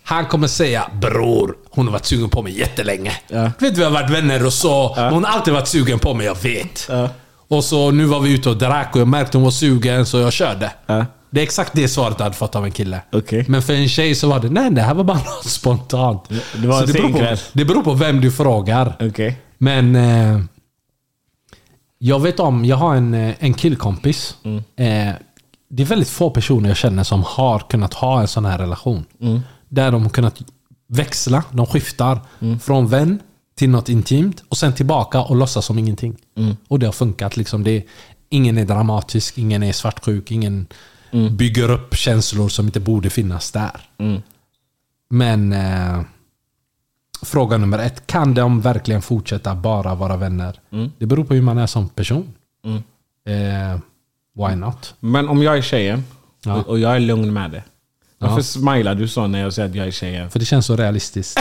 [0.03, 3.11] Han kommer säga, bror, hon har varit sugen på mig jättelänge.
[3.27, 3.51] Ja.
[3.59, 4.93] Du vet vi har varit vänner och så.
[4.95, 6.89] men Hon har alltid varit sugen på mig, jag vet.
[7.47, 10.17] Och så nu var vi ute och drack och jag märkte hon var sugen så
[10.19, 10.71] jag körde.
[10.85, 11.05] Ja.
[11.29, 13.01] Det är exakt det svaret jag hade fått av en kille.
[13.11, 13.45] Okej.
[13.47, 16.29] Men för en tjej så var det, nej det här var bara något spontant.
[16.55, 18.95] det var Så en beror på, det beror på vem du frågar.
[18.99, 19.37] Okej.
[19.57, 20.39] Men eh,
[21.99, 24.35] jag vet om, jag har en, eh, en killkompis.
[24.43, 24.63] Mm.
[25.09, 25.13] Eh,
[25.69, 29.05] det är väldigt få personer jag känner som har kunnat ha en sån här relation.
[29.21, 29.39] Mm.
[29.69, 30.41] Där de har kunnat
[30.87, 32.59] växla, de skiftar Mm.
[32.59, 33.19] från vän
[33.55, 36.15] till något intimt och sen tillbaka och låtsas som ingenting.
[36.37, 36.57] Mm.
[36.67, 37.37] Och det har funkat.
[37.37, 37.63] Liksom.
[37.63, 37.83] Det är,
[38.29, 40.67] ingen är dramatisk, ingen är svartsjuk, ingen
[41.31, 43.81] bygger upp känslor som inte borde finnas där.
[43.97, 44.21] Mm.
[45.09, 46.01] Men eh,
[47.21, 48.07] fråga nummer ett.
[48.07, 50.59] Kan de verkligen fortsätta bara vara vänner?
[50.71, 50.91] Mm.
[50.97, 52.33] Det beror på hur man är som person.
[53.25, 53.79] Eh,
[54.35, 54.95] why not?
[54.99, 56.03] Men om jag är tjejen
[56.45, 56.63] Ja.
[56.67, 57.63] och, jag är lugn med det.
[58.17, 58.43] Varför Ja.
[58.43, 60.29] smilar du så när jag säger att jag är tjejen?
[60.31, 61.39] För det känns så realistiskt.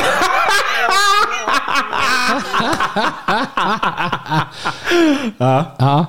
[5.39, 5.75] Ja.
[5.79, 6.07] ja.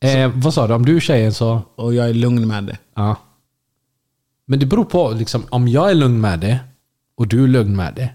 [0.00, 0.74] Eh, vad sa du?
[0.74, 1.62] Om du är tjejen så...
[1.76, 2.78] Och jag är lugn med det.
[2.94, 3.16] Ja.
[4.46, 5.10] Men det beror på.
[5.10, 6.58] Liksom, om jag är lugn med det
[7.16, 8.10] och du är lugn med det.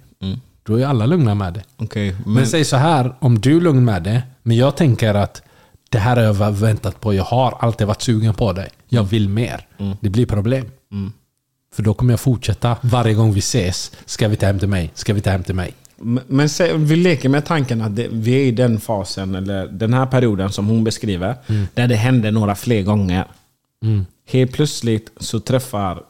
[0.64, 1.64] Då är alla lugna med det.
[1.78, 3.16] Okej, Men, men, säg så här.
[3.20, 4.24] Om du är lugn med det.
[4.44, 5.42] Men jag tänker att
[5.92, 7.14] det här har jag väntat på.
[7.14, 8.70] Jag har alltid varit sugen på dig.
[8.90, 9.68] Jag vill mer.
[10.02, 10.66] Det blir problem.
[11.76, 12.78] För då kommer jag fortsätta.
[12.82, 13.92] Varje gång vi ses.
[14.06, 14.92] Ska vi ta hem till mig?
[14.94, 15.74] Ska vi ta hem till mig?
[16.02, 19.68] men, men säg, vi leker med tanken att det, vi är i den fasen, eller
[19.68, 21.36] den här perioden som hon beskriver.
[21.74, 23.26] Där det händer några fler gånger.
[24.28, 26.04] Helt plötsligt så träffar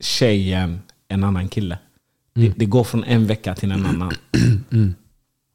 [0.00, 1.78] tjejen en annan kille.
[2.34, 4.12] Det, det går från en vecka till en annan.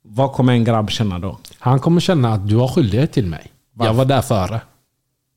[0.04, 1.40] Vad kommer en grabb känna då?
[1.60, 3.52] Han kommer känna att du har skyldighet till mig.
[3.80, 4.62] Jag var där före.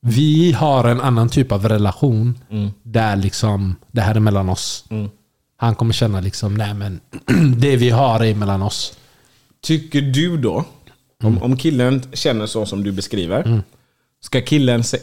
[0.01, 2.39] Vi har en annan typ av relation.
[2.83, 4.85] Där liksom, det här är mellan oss.
[5.57, 7.01] Han kommer känna liksom, nej men
[7.57, 8.97] det vi har är mellan oss.
[9.63, 10.65] Tycker du då,
[11.23, 13.63] om, om killen känner så som du beskriver,
[14.21, 14.99] ska killen sä,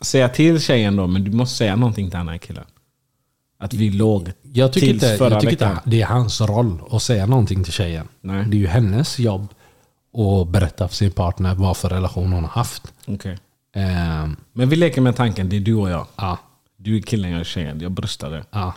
[0.00, 2.64] säga till tjejen då, men du måste säga någonting till den här killen?
[3.58, 5.70] Att vi låg Jag tycker, tills inte, förra jag tycker veckan.
[5.72, 8.08] inte det är hans roll att säga någonting till tjejen.
[8.20, 8.44] Nej.
[8.48, 9.48] Det är ju hennes jobb
[10.14, 12.92] att berätta för sin partner vad för relation hon har haft.
[13.06, 13.38] Okej.
[13.74, 16.06] Ehm, Men vi leker med tanken, det är du och jag.
[16.16, 16.38] ja,
[16.76, 17.80] Du är killen, jag är tjejen.
[17.80, 18.44] Jag bröstade.
[18.50, 18.74] ja,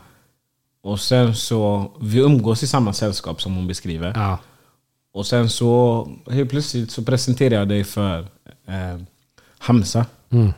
[0.84, 4.14] Och sen så, vi umgås i samma sällskap som hon beskriver.
[4.16, 4.38] ja.
[5.14, 8.20] Och sen så, helt plötsligt så presenterar jag dig för
[8.68, 8.98] eh,
[9.58, 10.06] Hamza.
[10.30, 10.52] Mm.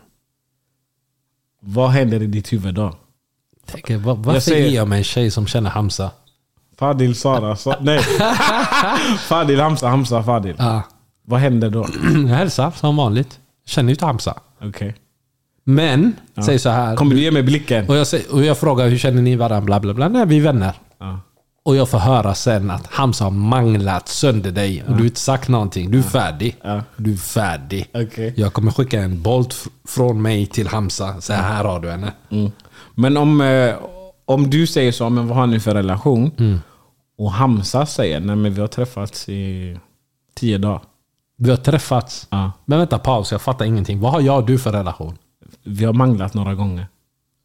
[1.59, 2.95] Vad händer i ditt huvud då?
[3.65, 6.11] Tänker, var, varför säger- ger jag mig en tjej som känner Hamza?
[6.79, 7.99] Fadil, Sara, Sa- nej.
[9.19, 10.55] Fadil, Hamza, Hamza, Fadil.
[10.57, 10.81] Ja.
[11.27, 11.87] Vad händer då?
[12.29, 13.39] Jag hälsar som vanligt.
[13.65, 14.39] Jag känner ju inte Hamza.
[14.63, 14.95] Okej.
[15.63, 16.15] Men,
[16.45, 16.95] säg så här.
[16.95, 17.89] Kommer du ge mig blicken?
[17.89, 19.61] Och jag, säger, och jag frågar hur känner ni varandra?
[19.65, 20.07] Bla bla bla.
[20.07, 20.73] Nej, vi är vänner.
[20.99, 21.19] Ja.
[21.63, 25.19] Och jag får höra sen att Hamza har manglat sönder dig och du har inte
[25.19, 25.91] sagt någonting.
[25.91, 26.55] Du är färdig.
[26.63, 26.81] Ja.
[26.97, 27.89] Du är färdig.
[27.93, 28.33] Okej.
[28.37, 29.55] Jag kommer skicka en bolt
[29.87, 31.21] från mig till Hamza.
[31.21, 32.11] Så här har du henne.
[32.29, 32.51] Mm.
[32.95, 33.75] Men om, eh,
[34.25, 36.31] om du säger så, men vad har ni för relation?
[36.37, 36.59] Mm.
[37.17, 39.77] Och Hamza säger, nej men vi har träffats i
[40.35, 40.81] tio dagar.
[41.37, 42.27] Vi har träffats.
[42.29, 42.51] Ja.
[42.65, 43.31] Men vänta, paus.
[43.31, 43.99] Jag fattar ingenting.
[43.99, 45.17] Vad har jag och du för relation?
[45.63, 46.87] Vi har manglat några gånger.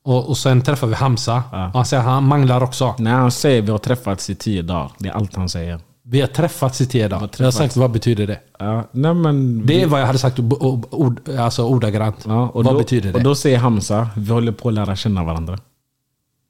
[0.05, 1.43] Och, och sen träffar vi Hamza.
[1.53, 1.67] Ja.
[1.67, 2.95] Och han säger han manglar också.
[2.99, 5.81] När han säger vi har träffats i tio dagar, det är allt han säger.
[6.03, 7.31] Vi har träffats i tio dagar.
[7.37, 8.41] Jag har sagt, vad betyder det?
[8.59, 12.25] Ja, nej men, Det är vad jag hade sagt ord, alltså ordagrant.
[12.27, 13.19] ja, och vad då, betyder det?
[13.19, 15.59] Och då säger Hamza, vi håller på att lära känna varandra.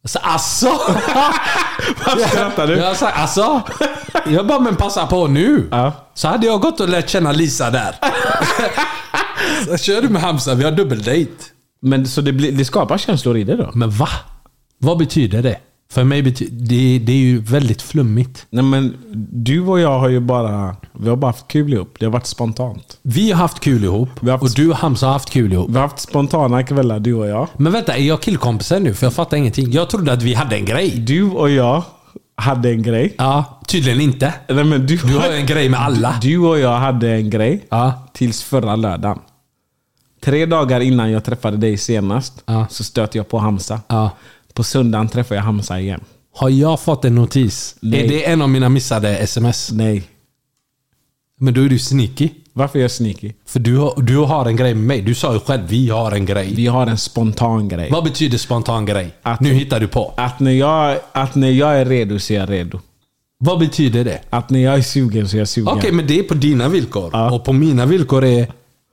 [0.05, 0.67] Så, alltså!
[2.07, 2.77] Varför skrattar du?
[2.77, 3.63] Jag sagt alltså.
[4.27, 5.69] Jag bara, men passa på nu.
[5.71, 5.93] Ja.
[6.15, 7.95] Så hade jag gått och lärt känna Lisa där.
[9.69, 11.33] så kör du med Hamza, vi har dubbeldejt.
[11.83, 13.71] Men så det, blir, det skapar känslor i det då?
[13.75, 14.09] Men va?
[14.79, 15.59] Vad betyder det?
[15.91, 18.47] För mig betyder det, det är ju väldigt flummigt.
[18.51, 18.97] Nej men
[19.33, 21.95] du och jag har ju bara, vi har bara haft kul ihop.
[21.99, 22.99] Det har varit spontant.
[23.03, 25.71] Vi har haft kul ihop har haft- och du och Hamza har haft kul ihop.
[25.71, 27.49] Vi har haft spontana kvällar du och jag.
[27.57, 28.95] Men vänta, är jag killkompisen nu?
[28.95, 29.73] För jag fattar ingenting.
[29.73, 30.91] Jag trodde att vi hade en grej.
[30.91, 31.83] Du och jag
[32.37, 33.15] hade en grej.
[33.19, 34.35] Ja, tydligen inte.
[34.49, 36.15] Nej, men du, Du har en grej med alla.
[36.23, 37.93] Du och jag hade en grej Ja.
[38.15, 39.19] tills förra lördagen.
[40.25, 42.67] Tre dagar innan jag träffade dig senast Ja.
[42.71, 43.81] så stötte jag på Hamza.
[43.89, 44.11] Ja.
[44.55, 46.01] På söndagen träffade jag Hamza igen.
[46.35, 47.77] Har jag fått en notis?
[47.81, 48.05] Nej.
[48.05, 49.71] Är det en av mina missade sms?
[49.73, 50.03] Nej.
[51.41, 52.29] Men då är du sneaky.
[52.53, 53.33] Varför är jag sneaky?
[53.47, 55.03] För du har, du har en grej med mig.
[55.03, 56.53] Du sa ju själv, vi har en grej.
[56.55, 57.91] Vi har en spontan grej.
[57.91, 59.15] Vad betyder spontan grej?
[59.23, 60.15] Att- nu hittar du på.
[60.17, 62.81] Att när, jag, att när jag är redo så är jag redo.
[63.39, 64.21] Vad betyder det?
[64.31, 65.69] Att när jag är sugen så är jag sugen.
[65.69, 67.11] Okej, men det är på dina villkor.
[67.13, 67.31] Ja.
[67.31, 68.47] Och på mina villkor är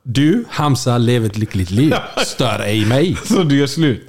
[0.04, 1.94] du, Hamza, lever ett lyckligt liv.
[2.26, 3.18] Stör ej mig.
[3.26, 4.02] Så du gör slut?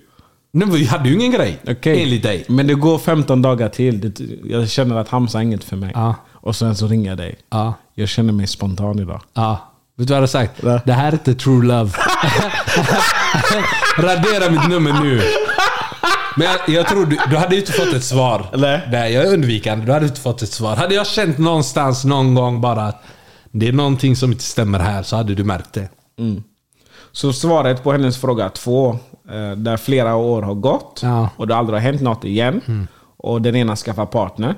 [0.52, 1.58] Nej, vi hade ju ingen grej.
[1.68, 2.02] Okej.
[2.02, 2.44] Enligt dig.
[2.48, 4.12] Men det går 15 dagar till.
[4.44, 5.90] Jag känner att Hamza är inget för mig.
[5.94, 6.14] Ja.
[6.32, 7.38] Och sen så ringer jag dig.
[7.50, 7.74] Ja.
[7.94, 9.20] Jag känner mig spontan idag.
[9.34, 9.72] Ja.
[9.96, 10.62] Vet du vad jag hade sagt?
[10.86, 11.90] Det här är inte true love.
[13.98, 15.22] Radera mitt nummer nu.
[16.36, 18.46] Men jag, jag tror du, du hade inte fått ett svar.
[18.54, 18.88] Nej.
[18.92, 19.86] Nej, jag är undvikande.
[19.86, 20.76] Du hade inte fått ett svar.
[20.76, 23.02] Hade jag känt någonstans någon gång bara att
[23.52, 25.88] det är någonting som inte stämmer här så hade du märkt det.
[27.12, 28.98] Så svaret på hennes fråga två,
[29.56, 31.30] där flera år har gått Ja.
[31.36, 34.54] och det aldrig har hänt något igen och den ena skaffar partner,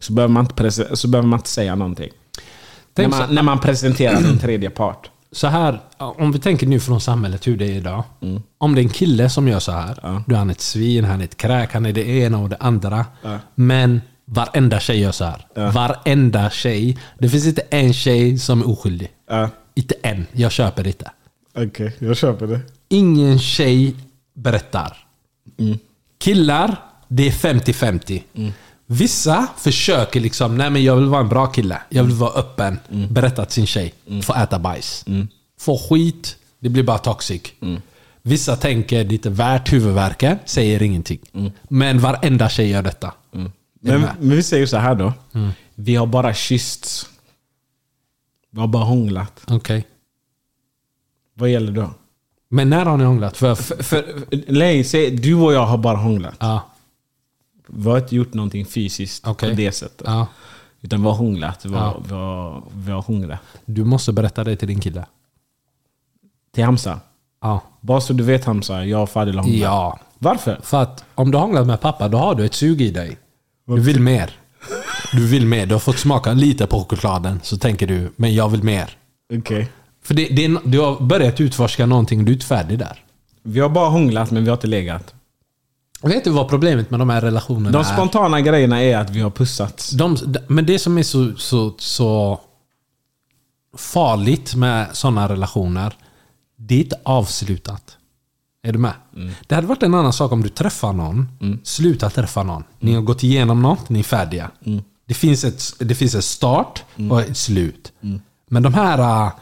[0.00, 2.10] så behöver man inte, så behöver man inte säga någonting.
[2.94, 5.10] När man, så, när man presenterar en tredje part.
[5.32, 8.02] så här, om vi tänker nu från samhället hur det är idag.
[8.58, 10.22] Om det är en kille som gör så här.
[10.26, 12.56] Då är han ett svin, han är ett kräk, han är det ena och det
[12.60, 13.06] andra.
[13.54, 15.46] Men varenda tjej gör så här.
[15.70, 16.98] Varenda tjej.
[17.18, 19.08] Det finns inte en tjej som är oskyldig.
[19.30, 19.48] Ja.
[19.74, 20.26] Inte en.
[20.32, 21.10] Jag köper inte.
[21.56, 22.60] Okej, jag köper det.
[22.92, 23.94] Ingen tjej
[24.34, 25.06] berättar.
[26.18, 26.76] Killar,
[27.08, 28.22] det är 50-50.
[28.86, 31.82] Vissa försöker liksom, nej men jag vill vara en bra kille.
[31.88, 32.78] Jag vill vara öppen.
[33.10, 33.94] Berätta till sin tjej.
[34.22, 35.04] Få äta bajs.
[35.60, 37.42] Få skit, det blir bara toxic.
[38.22, 41.18] Vissa tänker det är inte värt huvudvärken, säger ingenting.
[41.62, 43.14] Men varenda tjej gör detta.
[43.30, 45.12] Du Men, men vi säger så här då.
[45.74, 47.08] Vi har bara kyssts.
[48.50, 49.40] Vi har bara hånglat.
[49.46, 49.86] Okej.
[51.34, 51.90] Vad gäller då?
[52.52, 53.36] Men när har ni hånglat?
[53.36, 54.04] För, För, för,
[54.48, 56.34] nej, säg, du och jag har bara hånglat.
[56.38, 56.60] ja,
[57.66, 59.50] Vi har inte gjort någonting fysiskt Okej.
[59.50, 60.02] på det sättet.
[60.06, 60.26] ja.
[60.80, 61.64] Utan vi har hånglat.
[61.64, 62.02] Vi har, Ja.
[62.08, 63.38] vi har, vi har hånglat.
[63.64, 65.06] Du måste berätta det till din kille.
[66.54, 67.00] Till Hamza.
[67.40, 67.60] Ja.
[67.80, 69.60] Bara så du vet Hamza, jag och Fadil har hånglat.
[69.60, 69.98] Ja.
[70.18, 70.60] Varför?
[70.62, 73.18] För att om du har hånglat med pappa, då har du ett sug i dig.
[73.66, 74.30] Du vill mer.
[75.12, 75.66] Du vill mer.
[75.66, 77.40] Du har fått smaka lite på chokladen.
[77.42, 78.96] Så tänker du, men jag vill mer.
[79.38, 79.68] Okej.
[80.02, 83.04] För det, det du har börjat utforska någonting, du är inte färdig där.
[83.42, 85.14] Vi har bara hånglat men vi har inte legat.
[86.02, 87.84] Vet du vad problemet med de här relationerna De är?
[87.84, 89.90] spontana grejerna är att vi har pussats.
[89.90, 90.16] De,
[90.48, 92.40] men det som är så, så, så
[93.76, 95.94] farligt med sådana relationer,
[96.56, 97.96] det är inte avslutat.
[98.62, 98.92] Är du med?
[99.46, 101.28] Det hade varit en annan sak om du träffar någon,
[101.64, 102.64] slutar träffa någon.
[102.80, 104.50] Ni har gått igenom något, ni är färdiga.
[105.06, 107.92] Det, finns ett, det finns ett start och ett slut.
[108.48, 109.32] Men de här äh,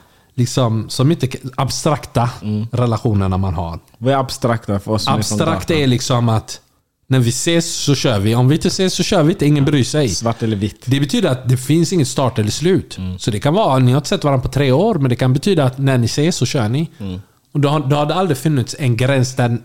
[0.41, 2.31] liksom, som inte, abstrakta
[2.73, 3.79] relationerna man har.
[3.99, 5.83] Vad är abstrakta för oss är Abstrakt gatan?
[5.83, 6.61] är liksom att
[7.07, 8.35] när vi ses så kör vi.
[8.35, 9.47] Om vi inte ses så kör vi inte.
[9.47, 10.09] Ingen bryr sig.
[10.09, 10.83] Svart eller vitt.
[10.87, 12.99] Det betyder att det finns inget start eller slut.
[12.99, 13.19] Mm.
[13.19, 15.33] Så det kan vara, ni har inte sett varandra på tre år, men det kan
[15.33, 16.89] betyda att när ni ses så kör ni.
[17.01, 17.21] Mm.
[17.53, 19.59] Och då, har- då har det aldrig funnits en gräns där...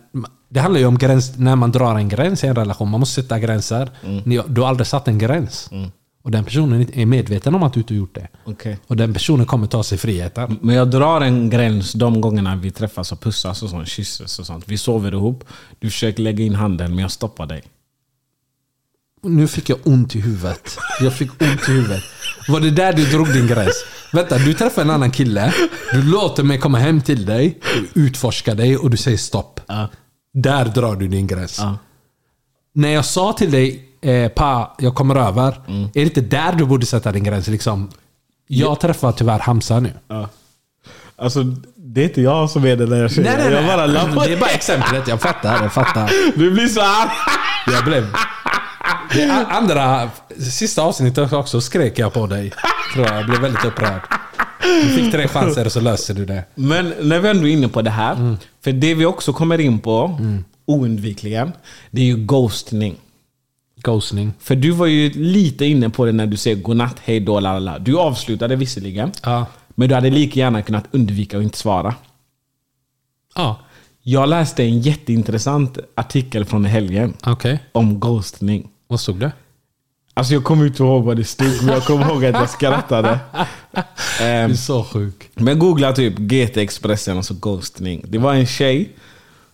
[0.49, 2.89] Det handlar ju om gräns, när man drar en gräns i en relation.
[2.89, 3.89] Man måste sätta gränser.
[4.03, 4.21] Mm.
[4.26, 5.69] Ni, du har aldrig satt en gräns.
[6.26, 8.28] Och den personen är medveten om att du inte har gjort det.
[8.45, 8.78] Okej.
[8.88, 10.59] Och den personen kommer ta sig friheten.
[10.61, 14.45] Men jag drar en gräns de gångerna vi träffas och pussas och sånt, kysses och
[14.45, 14.63] sånt.
[14.67, 15.43] Vi sover ihop.
[15.80, 17.63] Du försöker lägga in handen men jag stoppar dig.
[19.23, 20.78] Nu fick jag ont i huvudet.
[21.01, 22.03] Jag fick ont i huvudet.
[22.47, 23.86] Var det där du drog din gräns?
[24.13, 25.53] Vänta, du träffar en annan kille.
[25.93, 27.59] Du låter mig komma hem till dig,
[27.93, 29.59] utforska dig och du säger stopp.
[30.34, 31.61] Där drar du din gräns.
[32.73, 35.47] När jag sa till dig, eh, pa, jag kommer över.
[35.68, 37.47] Är det inte där du borde sätta din gräns?
[37.47, 37.89] Liksom,
[38.47, 39.91] jag träffar tyvärr Hamza nu.
[41.18, 41.43] Alltså,
[41.76, 43.34] det är inte jag som är den där tjejen.
[43.38, 43.95] Nej, nej, Jag bara nej.
[43.95, 44.28] lappar.
[44.28, 45.08] Det är bara exemplet.
[45.08, 46.12] Jag fattar, jag fattar.
[46.39, 47.10] Du blir så arg.
[47.68, 48.08] Jag blev...
[49.14, 50.10] Det andra,
[50.51, 52.53] sista avsnittet också skrek jag på dig.
[52.93, 53.18] Tror jag.
[53.20, 54.01] jag blev väldigt upprörd.
[54.64, 56.43] Du fick tre chanser och så löste du det.
[56.56, 58.38] Men när vi ändå är inne på det här.
[58.64, 60.20] För det vi också kommer in på,
[60.66, 61.51] oundvikligen,
[61.91, 62.95] det är ju ghostning.
[63.86, 64.34] Ghostning.
[64.40, 67.80] För du var ju lite inne på det när du säger godnatt, hej då, lalala.
[67.80, 69.12] Du avslutade visserligen.
[69.24, 69.46] Ja.
[69.70, 71.96] Men du hade lika gärna kunnat undvika att inte svara.
[73.36, 73.60] Ja.
[74.02, 77.60] Jag läste en jätteintressant artikel från helgen Okej.
[77.72, 78.70] om ghostning.
[78.88, 79.32] Vad stod det?
[80.14, 83.20] Alltså jag kommer inte ihåg vad det stod, men jag kommer ihåg att jag skrattade.
[84.20, 85.30] Du Ehm, är så sjuk.
[85.34, 88.06] Men googla typ GT Expressen och så ghostning.
[88.08, 88.90] Det var en tjej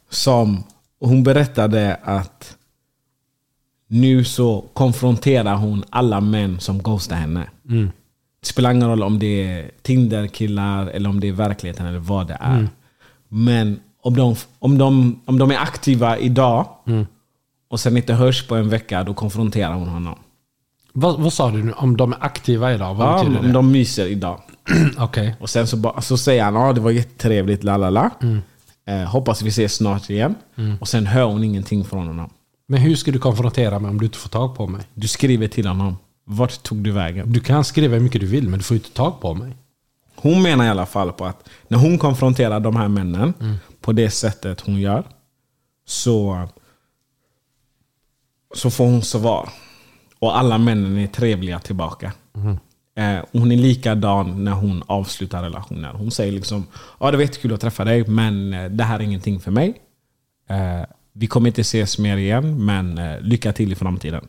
[0.09, 0.63] som
[0.99, 2.55] hon berättade att
[3.91, 7.45] nu så konfronterar hon alla män som ghostar henne.
[8.41, 12.27] Det spelar ingen roll om det är Tinder-killar eller om det är verkligheten eller vad
[12.27, 12.67] det är.
[13.27, 16.65] Men om de, om, de, om de är aktiva idag
[17.69, 20.15] och sen inte hörs på en vecka, då konfronterar hon honom.
[20.93, 21.71] Vad, vad sa du nu?
[21.71, 22.93] Om de är aktiva idag?
[22.95, 23.51] Vad Ja, om det?
[23.51, 24.41] de myser idag.
[24.97, 25.35] Okej.
[25.39, 28.09] Och sen så, bara- så säger han ja det var jättetrevligt, la la la.
[28.87, 30.35] Eh, hoppas vi ses snart igen.
[30.79, 32.29] Och sen hör hon ingenting från honom.
[32.71, 34.81] Men hur ska du konfrontera mig om du inte får tag på mig?
[34.93, 35.97] Du skriver till honom.
[36.23, 37.33] Vart tog du vägen?
[37.33, 39.55] Du kan skriva hur mycket du vill, men du får inte tag på mig.
[40.15, 43.33] Hon menar i alla fall på att när hon konfronterar de här männen
[43.81, 45.03] på det sättet hon gör.
[45.85, 46.47] Så,
[48.55, 49.49] så får hon svar.
[50.19, 52.13] Och alla männen är trevliga tillbaka.
[52.95, 55.93] Eh, och hon är likadan när hon avslutar relationer.
[55.93, 56.65] Hon säger liksom
[56.99, 59.81] ja det var jättekul att träffa dig men eh, det här är ingenting för mig.
[60.49, 60.83] Eh,
[61.13, 64.27] vi kommer inte ses mer igen men eh, lycka till i framtiden.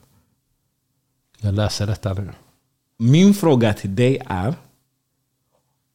[1.40, 2.30] Jag läser detta nu.
[2.98, 4.54] Min fråga till dig är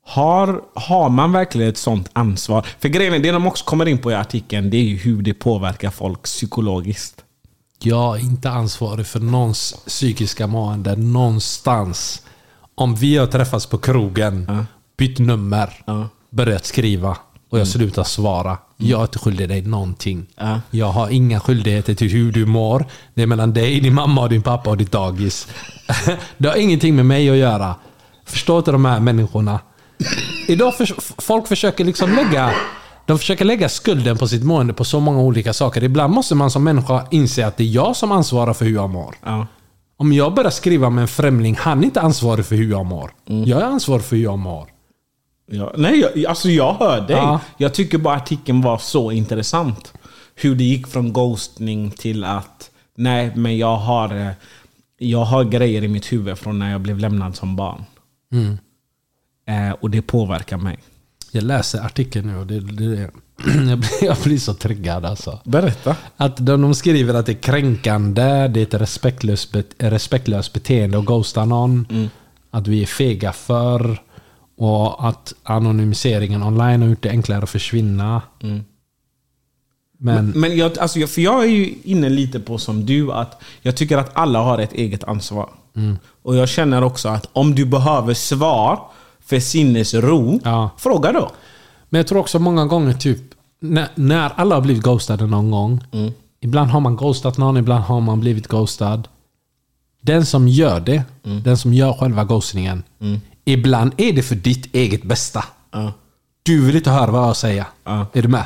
[0.07, 2.67] har, har man verkligen ett sånt ansvar?
[2.79, 5.21] För grejen är, det de också kommer in på i artikeln det är ju hur
[5.21, 7.23] det påverkar folk psykologiskt.
[7.79, 12.21] Jag är inte ansvarig för någons psykiska mående någonstans.
[12.75, 14.65] Om vi har träffats på krogen,
[14.97, 15.83] bytt nummer,
[16.29, 17.17] börjat skriva
[17.49, 18.57] och jag slutar svara.
[18.77, 20.27] Jag är inte skyldig dig någonting.
[20.71, 22.85] Jag har inga skyldigheter till hur du mår.
[23.13, 25.47] Det är mellan dig, din mamma, och din pappa och ditt dagis.
[26.37, 27.75] Det har ingenting med mig att göra.
[28.25, 29.59] Förstår inte de här människorna?
[30.47, 32.53] Idag för, folk försöker liksom lägga
[33.07, 35.83] de försöker lägga skulden på sitt mående på så många olika saker.
[35.83, 38.89] Ibland måste man som människa inse att det är jag som ansvarar för hur jag
[38.89, 39.15] mår.
[39.97, 43.11] Om jag börjar skriva med en främling, han är inte ansvarig för hur jag mår.
[43.25, 44.67] Jag är ansvarig för hur jag mår.
[45.51, 47.15] Ja, nej, jag, alltså jag hör dig.
[47.15, 47.39] Ja.
[47.57, 49.93] Jag tycker bara artikeln var så intressant.
[50.35, 54.31] Hur det gick från ghostning till att nej, men jag har, eh,
[54.97, 57.85] jag har grejer i mitt huvud från när jag blev lämnad som barn.
[58.31, 58.57] Mm.
[59.47, 60.79] Eh, och det påverkar mig.
[61.31, 63.11] Jag läser artikeln nu och det, det, det
[63.69, 65.39] jag, blir, jag blir så triggad alltså.
[65.43, 65.95] Berätta.
[66.17, 71.05] Att de, de skriver att det är kränkande, det är ett respektlöst, respektlöst beteende att
[71.05, 72.09] ghosta någon.
[72.51, 74.01] Att vi är fega för
[74.57, 78.21] och att anonymiseringen online har gjort det enklare att försvinna.
[79.99, 83.77] Men, Men jag, alltså, för jag är ju inne lite på som du, att jag
[83.77, 85.49] tycker att alla har ett eget ansvar.
[85.75, 85.97] Mm.
[86.23, 88.79] Och jag känner också att om du behöver svar
[89.19, 90.39] för sinnesro,
[90.77, 91.31] fråga då.
[91.89, 93.19] Men jag tror också många gånger typ
[93.59, 95.83] när, när alla har blivit ghostade någon gång.
[96.39, 99.07] Ibland har man ghostat någon, ibland har man blivit ghostad.
[100.01, 101.03] Den som gör det,
[101.43, 102.83] den som gör själva ghostningen.
[103.47, 105.43] Ibland är det för ditt eget bästa.
[106.43, 107.65] Du vill inte höra vad jag säger.
[108.13, 108.43] Är du med?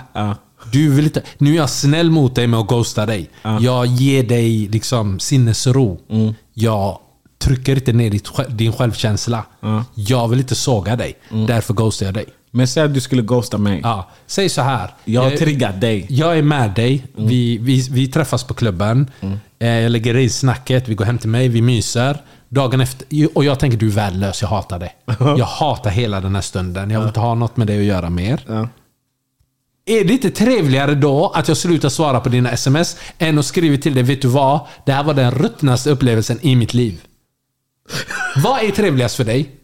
[0.71, 3.29] Du vill inte, nu är jag snäll mot dig med att ghosta dig.
[3.61, 5.99] Jag ger dig liksom sinnesro.
[6.53, 6.99] Jag
[7.39, 9.45] trycker inte ner ditt, din självkänsla.
[9.95, 11.13] Jag vill inte såga dig.
[11.47, 12.25] Därför ghostar jag dig.
[12.51, 13.79] Men säg att du skulle ghosta mig.
[13.83, 14.93] Ja, säg så här.
[15.05, 16.05] Jag har triggat dig.
[16.09, 17.05] Jag är med dig.
[17.15, 19.09] Vi, vi, vi träffas på klubben.
[19.59, 20.87] Eh, Jag lägger i snacket.
[20.87, 21.47] Vi går hem till mig.
[21.47, 22.21] Vi myser.
[22.51, 23.07] Dagen efter.
[23.33, 24.41] Och jag tänker du är värdelös.
[24.41, 24.95] Jag hatar dig.
[25.37, 26.89] Jag hatar hela den här stunden.
[26.91, 28.69] Jag vill inte ha något med dig att göra mer.
[29.85, 33.77] Är det inte trevligare då att jag slutar svara på dina sms än att skriva
[33.77, 34.59] till dig, vet du vad?
[34.85, 37.01] Det här var den ruttnaste upplevelsen i mitt liv.
[38.43, 39.55] vad är trevligast för dig?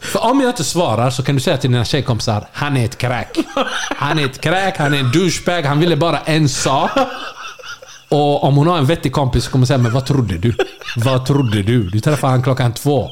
[0.00, 2.98] För om jag inte svarar så kan du säga till dina tjejkompisar, han är ett
[2.98, 3.38] crack.
[3.96, 6.90] Han är ett crack, han är en douchebag, han ville bara en sak.
[8.10, 10.54] Och om hon har en vettig kompis så kommer hon säga, men vad trodde du?
[10.96, 11.88] Vad trodde du?
[11.88, 13.08] Du träffade han klockan två.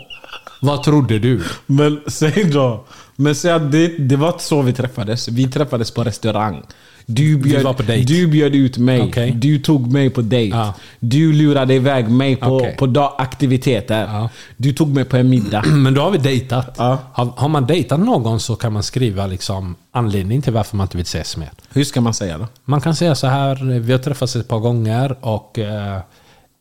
[0.61, 1.43] Vad trodde du?
[1.67, 2.85] Men säg då.
[3.17, 5.29] Men säg att det, det var inte så vi träffades.
[5.29, 6.63] Vi träffades på restaurang.
[7.07, 7.77] Du bjöd.
[8.07, 9.03] Du bjöd ut mig.
[9.03, 9.31] Okej.
[9.31, 10.57] Du tog mig på dejt.
[10.57, 10.75] Ja.
[11.01, 12.77] Du lurade iväg mig på, Okej.
[12.79, 14.29] på dag, aktiviteter.
[14.57, 15.63] Du tog mig på en middag.
[15.67, 16.79] Men då har vi dejtat.
[16.79, 16.99] Har,
[17.37, 21.03] har man dejtat någon så kan man skriva liksom anledning till varför man inte vill
[21.03, 21.51] ses mer.
[21.73, 22.47] Hur ska man säga då?
[22.65, 25.99] Man kan säga så här, vi har träffats ett par gånger och eh,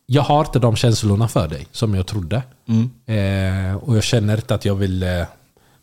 [0.06, 2.42] jag har inte de känslorna för dig som jag trodde.
[3.06, 5.22] Eh, och jag känner inte att jag vill eh,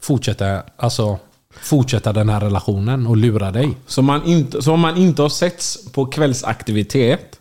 [0.02, 1.20] fortsätta, alltså,
[1.62, 3.78] fortsätta den här relationen och lura dig.
[3.88, 7.40] Så, man inte, så om man inte har setts på kvällsaktivitet,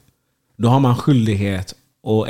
[0.58, 1.74] då har man skyldighet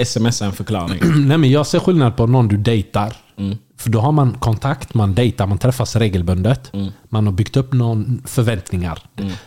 [0.01, 1.01] att smsa en förklaring.
[1.27, 3.17] Nej men jag ser skillnad på någon du dejtar.
[3.79, 6.73] För då har man kontakt, man dejtar, man träffas regelbundet.
[7.09, 8.99] Man har byggt upp någon förväntningar.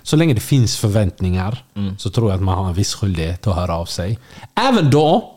[0.04, 1.64] Så länge det finns förväntningar
[1.98, 4.20] så tror jag att man har en viss skyldighet att höra av sig.
[4.70, 5.32] Även då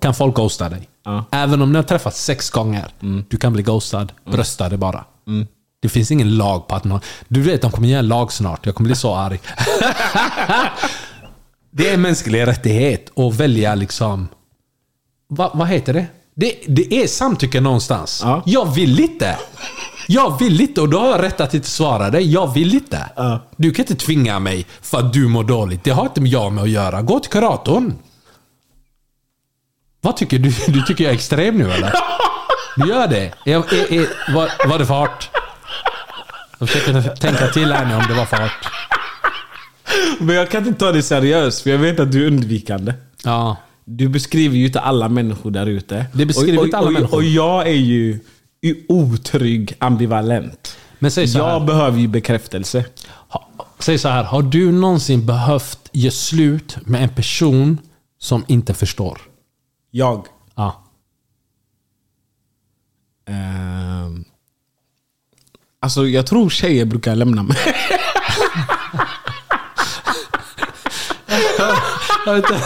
[0.00, 0.88] kan folk ghosta dig.
[1.30, 2.86] Även om ni har träffats sex gånger.
[3.28, 4.12] Du kan bli ghostad.
[4.30, 5.04] Brösta det bara.
[5.84, 7.00] Det finns ingen lag på att någon...
[7.28, 8.66] Du vet, de kommer göra en lag snart.
[8.66, 9.40] Jag kommer bli så arg.
[11.70, 14.28] det är en mänsklig rättighet att välja liksom...
[15.28, 16.06] Va, vad heter det?
[16.34, 16.54] det?
[16.66, 18.24] Det är samtycke någonstans.
[18.44, 19.38] Jag vill inte.
[20.08, 22.32] Jag vill inte och då har jag rätt att inte svara dig.
[22.32, 23.08] Jag vill inte.
[23.56, 25.84] Du kan inte tvinga mig för att du mår dåligt.
[25.84, 27.02] Det har inte jag med att göra.
[27.02, 27.94] Gå till kuratorn.
[30.00, 30.50] Vad tycker du?
[30.68, 31.92] Du tycker jag är extrem nu eller?
[32.76, 33.32] Du gör det?
[33.44, 35.30] Jag, är, är, var, var det fart?
[36.58, 38.72] Jag försöker tänka till här nu om det var fart.
[40.20, 42.94] Men jag kan inte ta det seriöst, för jag vet att du är undvikande.
[43.24, 43.56] Ja.
[43.84, 46.06] Du beskriver ju inte alla människor där ute.
[46.12, 47.16] Det beskriver och, inte alla och, människor.
[47.16, 48.20] Och jag är ju
[48.88, 50.76] otrygg, ambivalent.
[50.98, 51.66] Men säg så jag här.
[51.66, 52.84] behöver ju bekräftelse.
[53.78, 57.78] Säg så här, har du någonsin behövt ge slut med en person
[58.18, 59.20] som inte förstår?
[59.90, 60.26] Jag.
[60.54, 60.80] Ja.
[65.84, 67.56] Alltså jag tror tjejer brukar lämna mig.
[72.26, 72.60] Jag vet inte,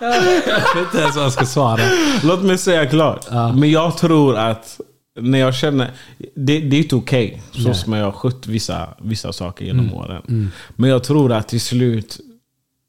[0.00, 1.82] jag vet inte ens vad jag ska svara.
[2.22, 3.26] Låt mig säga klart.
[3.54, 4.80] Men jag tror att
[5.20, 5.90] när jag känner...
[6.34, 7.42] Det, det är inte okej.
[7.52, 7.74] så Nej.
[7.74, 10.50] som jag har skött vissa, vissa saker genom åren.
[10.76, 12.20] Men jag tror att till slut,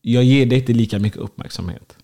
[0.02, 1.96] jag ger dig inte lika mycket uppmärksamhet.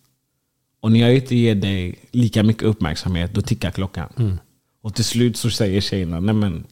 [0.82, 4.40] Och när jag inte ger dig lika mycket uppmärksamhet, då tickar klockan.
[4.82, 6.64] Och till slut så säger tjejerna, nej men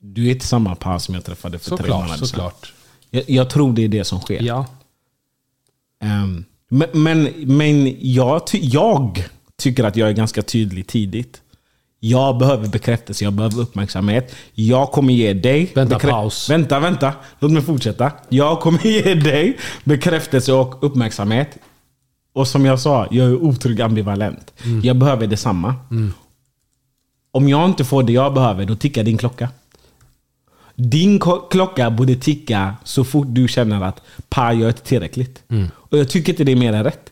[0.00, 2.50] du är inte samma par som jag träffade för tre Såklart, månader sedan.
[3.10, 4.42] Jag, jag tror det är det som sker.
[4.42, 4.66] Ja.
[6.02, 9.24] Ehm, men men, men jag, jag
[9.56, 11.42] tycker att jag är ganska tydlig tidigt.
[12.00, 14.34] Jag behöver bekräftelse, jag behöver uppmärksamhet.
[14.54, 15.72] Jag kommer ge dig...
[15.74, 16.50] Vänta, paus.
[16.50, 17.12] Vänta, vänta.
[17.38, 18.12] Låt mig fortsätta.
[18.28, 21.58] Jag kommer ge dig bekräftelse och uppmärksamhet.
[22.32, 24.52] Och som jag sa, jag är otrygg ambivalent.
[24.64, 24.80] Mm.
[24.84, 25.74] Jag behöver detsamma.
[27.30, 29.48] Om jag inte får det jag behöver, då tickar din klocka.
[30.76, 31.20] Din
[31.50, 35.42] klocka borde ticka så fort du känner att pa, jag är inte tillräckligt.
[35.74, 37.10] Och jag tycker inte det är mer än rätt.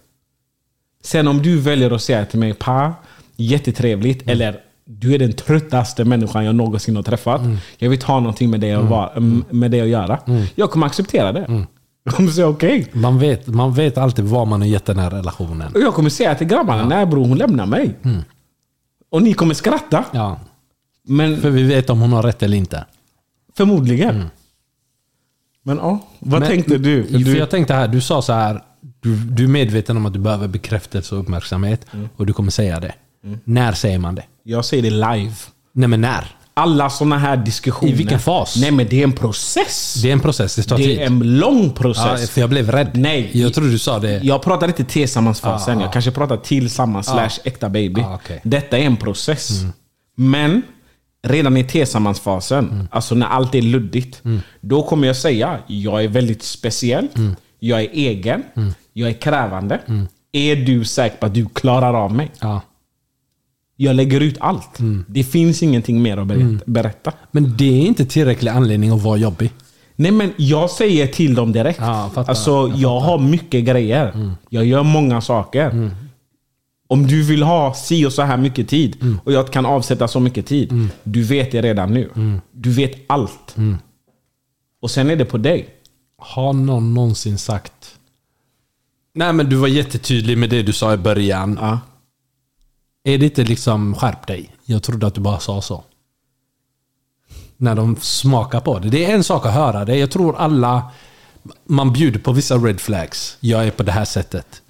[1.03, 2.93] Sen om du väljer att säga till mig pa,
[3.37, 7.41] jättetrevligt, eller du är den tröttaste människan jag någonsin har träffat.
[7.79, 10.19] Jag vill ha någonting med det att, vara, m- med det att göra.
[10.55, 11.67] Jag kommer acceptera det.
[12.05, 12.89] Jag kommer säga okej.
[12.93, 15.73] Man, vet, man vet alltid vad man har gett den här relationen.
[15.75, 17.95] Och jag kommer säga till grabbarna, nej bror hon lämnar mig.
[19.11, 20.05] Och ni kommer skratta.
[20.13, 20.41] Ja.
[21.07, 22.85] Men För vi vet om hon har rätt eller inte.
[23.57, 24.27] Förmodligen.
[25.63, 27.05] Men ja, vad Men- tänkte du?
[27.05, 28.63] För du jag tänkte här, du sa så här.
[29.01, 31.87] Du, du är medveten om att du behöver bekräftelse och uppmärksamhet.
[31.93, 32.09] Mm.
[32.17, 32.95] Och du kommer säga det.
[33.45, 34.25] När säger man det?
[34.43, 35.35] jag säger det live.
[35.73, 36.37] Nej men när?
[36.55, 37.93] Alla sådana här diskussioner.
[37.93, 38.57] I vilken fas?
[38.61, 39.95] Nej men det är en process.
[40.03, 40.89] Det är en process, det tar tid.
[40.89, 42.31] Det är en lång Ja, process.
[42.31, 42.91] för jag blev rädd.
[42.95, 43.31] Nej.
[43.33, 44.21] Jag tror du sa det.
[44.23, 45.79] Jag pratar inte tillsammansfasen.
[45.79, 45.93] Ah, jag ah.
[45.93, 48.01] kanske pratar tillsammans slash äkta baby.
[48.01, 48.41] Ah, okej.
[48.45, 49.51] Detta är en process.
[50.17, 50.63] Men
[51.25, 54.23] redan i tillsammansfasen, alltså när allt är luddigt.
[54.61, 57.09] Då kommer jag säga, jag är väldigt speciell.
[57.59, 58.43] Jag är egen.
[58.93, 59.81] Jag är krävande.
[60.33, 62.31] Är du säker på att du klarar av mig?
[62.41, 62.61] Ja.
[63.77, 64.79] Jag lägger ut allt.
[65.07, 67.13] Det finns ingenting mer att berätta.
[67.31, 69.51] Men det är inte tillräcklig anledning att vara jobbig.
[69.97, 71.79] Nej men jag säger till dem direkt.
[71.81, 72.31] Ja, fattar.
[72.31, 74.35] alltså, Jag jag, har mycket grejer.
[74.49, 75.91] Jag gör många saker.
[76.87, 80.21] Om du vill ha si och så här mycket tid och jag kan avsätta så
[80.21, 80.89] mycket tid.
[81.03, 82.41] Du vet det redan nu.
[82.53, 83.57] Du vet allt.
[84.81, 85.69] Och sen är det på dig.
[86.19, 87.99] Har någon någonsin sagt...
[89.15, 91.59] Nej men du var jättetydlig med det du sa i början.
[91.61, 91.81] Ja.
[93.05, 94.51] Är det inte liksom skärp dig?
[94.65, 95.85] Jag trodde att du bara sa så.
[97.57, 98.89] När de smakar på det.
[98.89, 99.97] Det är en sak att höra det.
[99.97, 100.91] Jag tror alla...
[101.65, 103.37] Man bjuder på vissa red flags.
[103.41, 104.63] Jag är på det här sättet.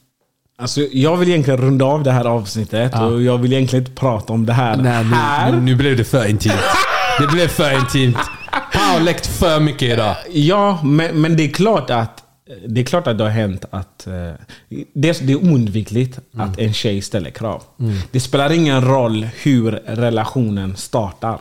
[0.57, 4.33] Alltså, jag vill egentligen runda av det här avsnittet och jag vill egentligen inte prata
[4.33, 5.53] om det här Nej, här.
[5.53, 6.55] nu, nu blev det för intimt.
[7.21, 8.17] Det blev för intimt.
[8.73, 10.17] Pau läckt för mycket idag.
[10.33, 12.21] Ja, men, men det är klart att
[12.67, 14.13] det är klart att det har hänt att eh,
[14.95, 17.63] det, det är oundvikligt att en tjej ställer krav.
[18.11, 21.41] Det spelar ingen roll hur relationen startar.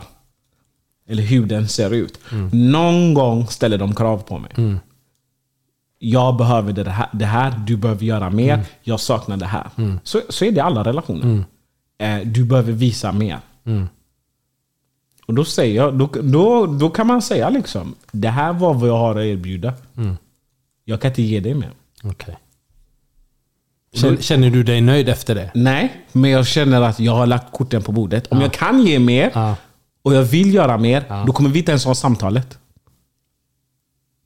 [1.10, 2.20] Eller hur den ser ut.
[2.52, 4.52] Någon gång ställer de krav på mig.
[6.06, 9.70] Jag behöver det här, det här, du behöver göra mer, jag saknar det här.
[10.04, 11.44] Så, så är det i alla relationer.
[11.98, 13.40] Eh, du behöver visa mer.
[15.26, 18.90] Och då säger jag, då, då, då kan man säga liksom, det här var vad
[18.90, 19.74] jag har att erbjuda.
[20.86, 21.72] Jag kan inte ge dig mer.
[22.04, 22.38] Okej.
[24.20, 25.52] Känner, du dig nöjd efter det?
[25.56, 28.28] Nej, men jag känner att jag har lagt korten på bordet.
[28.28, 29.56] Om jag kan ge mer Ja.
[30.02, 32.58] och jag vill göra mer, då kommer vi inte ens ha samtalet.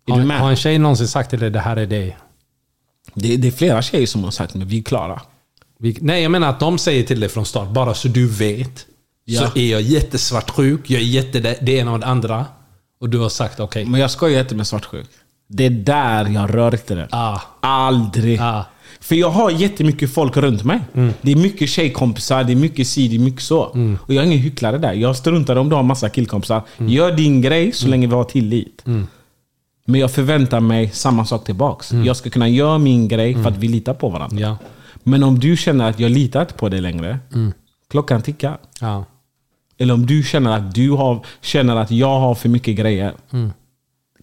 [0.08, 2.14] Har, har en tjej någonsin sagt till dig det här är det?
[3.14, 5.22] Det, det är flera tjejer som har sagt att vi är klara.
[5.80, 8.86] Vi, nej, jag menar att de säger till dig från start, bara så du vet.
[9.26, 9.42] Ja.
[9.42, 12.46] Så är jag jättesvartsjuk, jag är jätte det, ena och det andra.
[13.00, 13.86] Och du har sagt okej.
[13.86, 15.08] Men jag skojar inte med svartsjuk.
[15.50, 17.08] Det är där jag rör inte det.
[17.12, 17.42] Ah.
[17.62, 18.40] Aldrig.
[18.42, 18.66] Ah.
[19.00, 20.80] För jag har jättemycket folk runt mig.
[21.22, 23.60] Det är mycket tjejkompisar, det är mycket si, det är mycket så.
[24.02, 24.94] Och jag är ingen hycklare där.
[24.94, 26.62] Jag struntar om du har massa killkompisar.
[26.78, 28.84] Gör din grej så länge vi har tillit.
[29.90, 31.92] Men jag förväntar mig samma sak tillbaks.
[31.94, 34.40] Jag ska kunna göra min grej för att vi litar på varandra.
[34.40, 34.58] Ja.
[35.04, 37.20] Men om du känner att jag litar inte på dig längre,
[37.90, 38.58] klockan tickar.
[38.82, 39.06] Ja.
[39.78, 43.14] Eller om du känner att du har, känner att jag har för mycket grejer.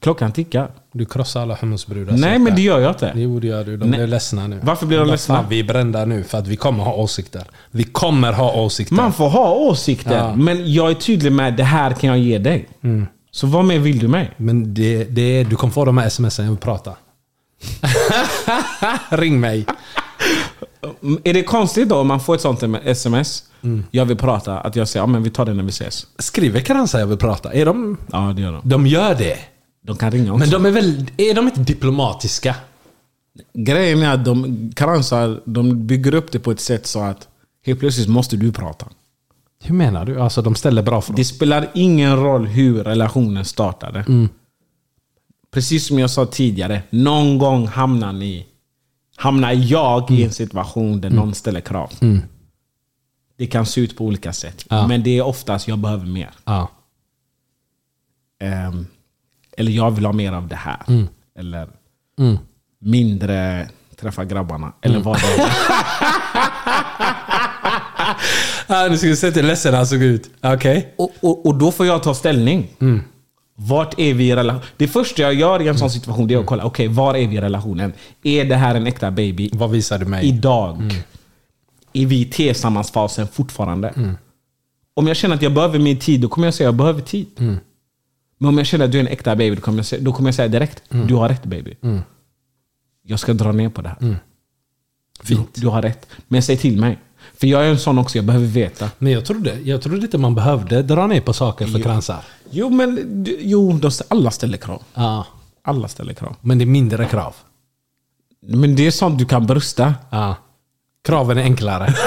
[0.01, 0.71] Klockan tickar.
[0.93, 2.17] Du krossar alla hummusbrudar.
[2.17, 3.13] Nej men det gör jag inte.
[3.17, 3.77] Jo det gör du.
[3.77, 3.99] De Nej.
[3.99, 4.61] blir ledsna nu.
[4.63, 5.35] Varför blir de ledsna?
[5.37, 7.43] fan, Vi är brända nu för att vi kommer ha åsikter.
[7.71, 8.95] Vi kommer ha åsikter.
[8.95, 10.37] Man får ha åsikter, Ja.
[10.37, 12.69] men jag är tydlig med det här kan jag ge dig.
[13.35, 14.31] Så vad mer vill du mig?
[14.37, 16.97] Men det, det, du kommer få de här smsen, jag vill prata.
[19.09, 19.67] Ring mig.
[21.25, 23.45] Är det konstigt då om man får ett sånt sms?
[23.91, 26.07] Jag vill prata, att jag säger ja, men vi tar det när vi ses.
[26.19, 27.53] Skriver kransar jag vill prata?
[27.53, 27.97] Är de...
[28.13, 28.69] Ja, det gör de.
[28.69, 29.39] De gör det.
[29.83, 30.41] De kan ringa också.
[30.41, 31.07] Men de är väl...
[31.17, 32.55] Är de inte diplomatiska?
[33.55, 37.29] Grejen är att de kransar, de bygger upp det på ett sätt så att
[37.67, 38.87] helt plötsligt måste du prata.
[39.65, 40.21] Hur menar du?
[40.21, 41.17] Alltså de ställer bra frågor?
[41.17, 44.05] Det spelar ingen roll hur relationen startade.
[45.53, 48.47] Precis som jag sa tidigare, någon gång hamnar ni
[49.17, 51.91] Hamnar jag i en situation där någon ställer krav.
[53.39, 54.67] Det kan se ut på olika sätt.
[54.71, 54.87] Ja.
[54.87, 56.31] Men det är oftast jag behöver mer.
[56.45, 56.69] Ja.
[58.41, 58.87] Ehm,
[59.57, 61.07] eller jag vill ha mer av det här.
[61.39, 61.69] Eller
[62.19, 62.39] Mm.
[62.79, 64.73] mindre träffa grabbarna.
[64.83, 65.51] Eller vad det är.
[68.67, 70.31] Ah, du skulle sett hur ledsen han såg ut.
[70.43, 70.95] Okej.
[70.97, 72.69] och, och, och då får jag ta ställning.
[73.57, 74.63] Vart är vi i relation?
[74.77, 77.29] Det första jag gör i en sån situation det är att kolla, okej, var är
[77.29, 77.93] vi i relationen?
[78.23, 79.51] Är det här en äkta baby?
[79.53, 80.27] Vad visar du mig?
[80.29, 80.95] Idag.
[81.93, 84.17] Är vi i tillsammansfasen fortfarande?
[84.95, 87.01] Om jag känner att jag behöver mer tid, då kommer jag säga att jag behöver
[87.03, 87.27] tid.
[88.39, 90.13] Men om jag känner att du är en äkta baby, då kommer jag säga, då
[90.13, 91.77] kommer jag säga direkt, du har rätt baby.
[93.07, 94.17] Jag ska dra ner på det här.
[95.23, 95.55] Fint.
[95.55, 96.07] Du, du har rätt.
[96.29, 96.99] Men säg till mig.
[97.41, 98.91] För jag är en sån också, jag behöver veta.
[98.99, 102.19] Men jag trodde, jag trodde inte man behövde dra ner på saker för kransar.
[102.51, 104.83] Jo, men jo, de, alla ställer krav.
[104.95, 105.27] Ja.
[105.65, 106.37] Alla ställer krav.
[106.41, 107.35] Men det är mindre krav.
[108.47, 109.95] Men det är sånt du kan brösta.
[110.11, 110.37] Ja.
[111.05, 111.95] Kraven är enklare.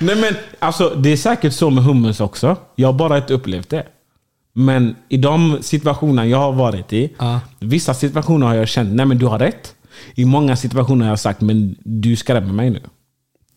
[0.00, 2.56] Nej men alltså det är säkert så med hummus också.
[2.76, 3.86] Jag har bara inte upplevt det.
[4.52, 7.40] Men i de situationer jag har varit i, Ja.
[7.60, 9.74] vissa situationer har jag känt, nej men du har rätt.
[10.14, 12.80] I många situationer har jag sagt, men du skrämmer mig nu.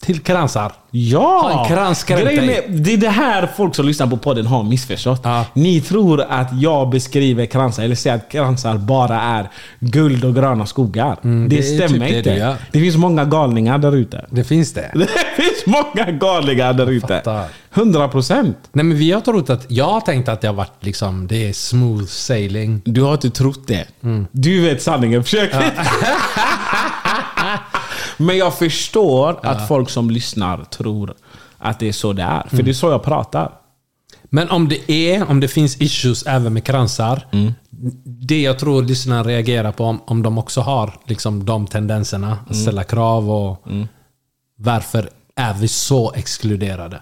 [0.01, 0.71] Till kransar.
[0.91, 1.67] Ja!
[2.07, 5.21] Grejen är, Det är det här folk som lyssnar på podden har missförstått.
[5.23, 5.45] Ja.
[5.53, 9.49] Ni tror att jag beskriver kransar, eller säger att kransar bara är
[9.79, 11.17] guld och gröna skogar.
[11.21, 12.29] det, Mm, det är stämmer typ det inte.
[12.29, 12.55] gör.
[12.71, 14.25] det finns många galningar där ute.
[14.29, 14.91] Det finns det.
[14.95, 15.07] Det
[15.43, 17.07] finns många galningar där ute.
[17.07, 17.45] fattar.
[17.73, 18.57] 100 procent.
[18.71, 21.49] Nej men vi har trott att, jag har tänkt att det har varit liksom, det
[21.49, 22.81] är smooth sailing.
[22.85, 23.85] Du har inte trott det.
[24.03, 24.27] Mm.
[24.31, 25.23] Du vet sanningen.
[25.23, 25.51] Försök
[28.25, 31.13] Men jag förstår att folk som lyssnar tror
[31.57, 32.41] att det är så det är.
[32.41, 32.65] För Mm.
[32.65, 33.51] det är så jag pratar.
[34.23, 37.27] Men om det är, om det finns issues även med kransar.
[38.05, 42.55] Det jag tror lyssnarna reagerar på, om, om de också har liksom de tendenserna, att
[42.55, 43.63] ställa krav och
[44.55, 47.01] varför är vi så exkluderade?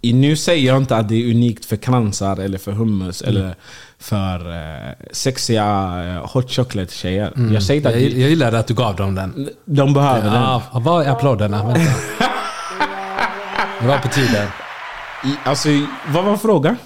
[0.00, 3.36] I- Nu säger jag inte att det är unikt för kransar eller för hummus Mm.
[3.36, 3.54] eller
[4.00, 5.64] för eh, sexiga
[6.06, 7.32] eh, hot chocolate tjejer.
[7.52, 8.04] Jag säger inte att Mm.
[8.04, 9.48] Jag, det, jag gillade att du gav dem den.
[9.64, 10.42] de behöver den.
[10.42, 11.64] Ja, vad är applåderna?
[11.66, 11.80] Vänta.
[13.80, 14.48] Det var på tiden.
[15.44, 15.68] Alltså,
[16.08, 16.76] vad var frågan?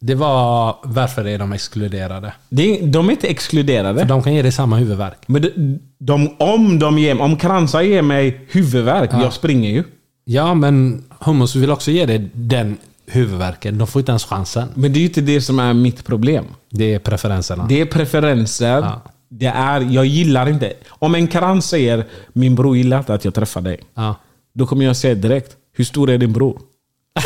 [0.00, 2.32] Det var varför är de exkluderade?
[2.48, 4.00] Det de är inte exkluderade.
[4.00, 5.18] För de kan ge dig samma huvudvärk.
[5.26, 9.84] Men de, de, om, de ger, om kransar ger mig huvudvärk, jag springer ju.
[10.24, 12.76] Ja, men hummus vill också ge dig den
[13.06, 13.78] huvudvärken.
[13.78, 14.68] De får inte ens chansen.
[14.74, 16.44] Men det är ju inte det som är mitt problem.
[16.70, 17.66] Det är preferenserna.
[17.68, 18.80] Det är preferenser.
[18.80, 19.02] Ja.
[19.28, 20.72] Det är, jag gillar inte...
[20.88, 23.80] Om en krans säger min bror gillar inte att jag träffar dig.
[23.94, 24.14] Ja.
[24.54, 26.60] Då kommer jag säga direkt, hur stor är din bror?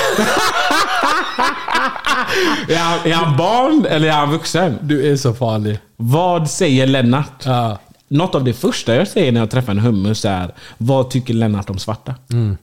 [2.68, 4.78] är, han, är han barn eller är han vuxen?
[4.82, 5.78] Du är så farlig.
[5.96, 7.42] Vad säger Lennart?
[7.44, 7.78] Ja.
[8.08, 11.70] Något av det första jag säger när jag träffar en hummus är Vad tycker Lennart
[11.70, 12.14] om svarta?
[12.32, 12.56] Mm.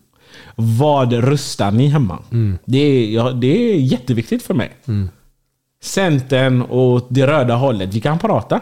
[0.55, 2.19] Vad röstar ni hemma?
[2.65, 4.71] Det, är, ja, det är jätteviktigt för mig.
[4.87, 5.09] Mm.
[5.83, 8.61] Centern och det röda hållet, vi kan prata.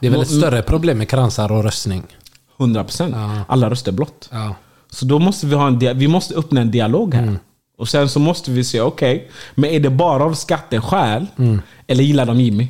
[0.00, 2.02] Det är väl ett större problem med kransar och röstning.
[2.58, 3.40] 100%.
[3.48, 4.28] Alla röstar blått.
[4.32, 4.54] Ja.
[4.90, 7.22] Så då måste vi ha en vi måste öppna en dialog här.
[7.22, 7.38] Mm.
[7.78, 11.26] Och sen så måste vi se, okej, men är det bara av skatteskäl?
[11.86, 12.68] Eller gillar de Jimmy?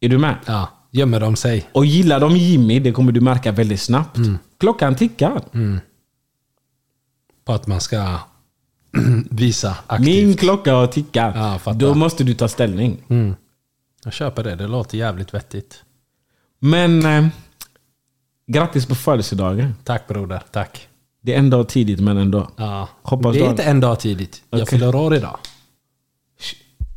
[0.00, 0.34] Är du med?
[0.46, 0.68] ja.
[0.90, 1.68] Gömmer de sig?
[1.72, 4.16] Och gillar de Jimmy, det kommer du märka väldigt snabbt.
[4.16, 4.38] Mm.
[4.60, 5.42] Klockan tickar.
[7.48, 8.18] På att man ska
[9.30, 10.06] visa aktivt.
[10.06, 11.60] Min klocka har tickat.
[11.64, 11.72] Ja.
[11.72, 12.96] Då måste du ta ställning.
[14.04, 14.54] Jag köper det.
[14.54, 15.82] Det låter jävligt vettigt.
[16.58, 17.26] Men eh,
[18.46, 19.74] grattis på födelsedagen.
[19.84, 20.42] Tack broder.
[20.52, 20.88] Tack.
[21.22, 22.48] Det är en dag tidigt men ändå.
[22.56, 22.88] Ja.
[23.02, 24.42] Hoppas det är inte en dag tidigt.
[24.50, 25.38] Jag fyller år idag.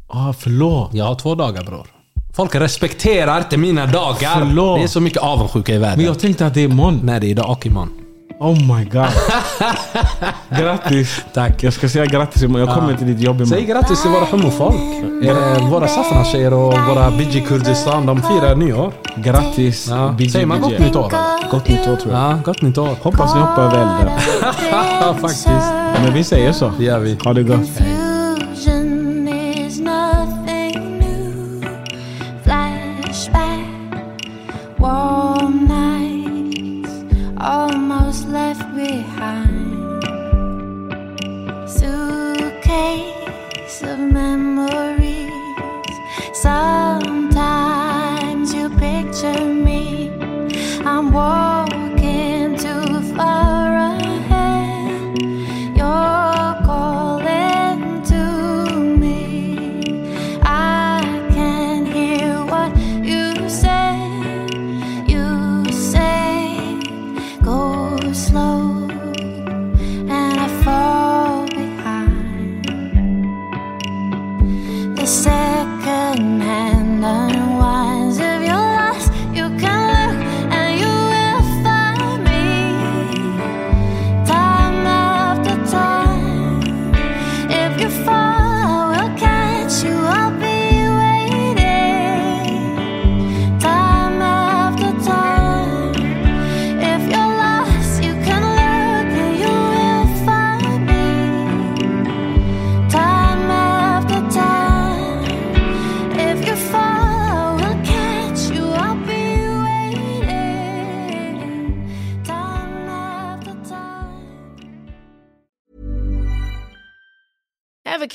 [0.07, 0.93] Ah, förlåt.
[0.93, 1.87] Jag har två dagar bror.
[2.33, 4.39] Folk respekterar inte mina dagar.
[4.39, 4.79] Förlåt.
[4.79, 5.97] Det är så mycket avundsjuka i världen.
[5.97, 6.99] Men jag tänkte att det är imorgon.
[7.03, 8.01] Nej, det är idag och imorgon.
[8.43, 9.07] Oh my god.
[10.59, 11.25] grattis.
[11.33, 11.63] Tack.
[11.63, 12.67] Jag ska säga grattis imorgon.
[12.67, 13.65] Jag kommer till ditt jobb Säg imorgon.
[13.65, 14.75] grattis till våra homofolk.
[15.23, 18.93] Eh, våra Safran-tjejer och våra Bidji Kurdistan, de firar nyår.
[19.15, 19.87] Grattis.
[19.89, 20.15] Ja.
[20.17, 21.11] BJ, Säger man gott nytt år?
[21.51, 22.31] Gott nytt år tror jag.
[22.31, 22.95] Ja, gott nytt år.
[23.01, 24.09] Hoppas ni hoppar över elden.
[25.01, 25.47] Ja, faktiskt.
[26.03, 26.71] Men vi säger så.
[26.77, 27.17] Det gör vi.
[27.23, 27.59] Ha det gott.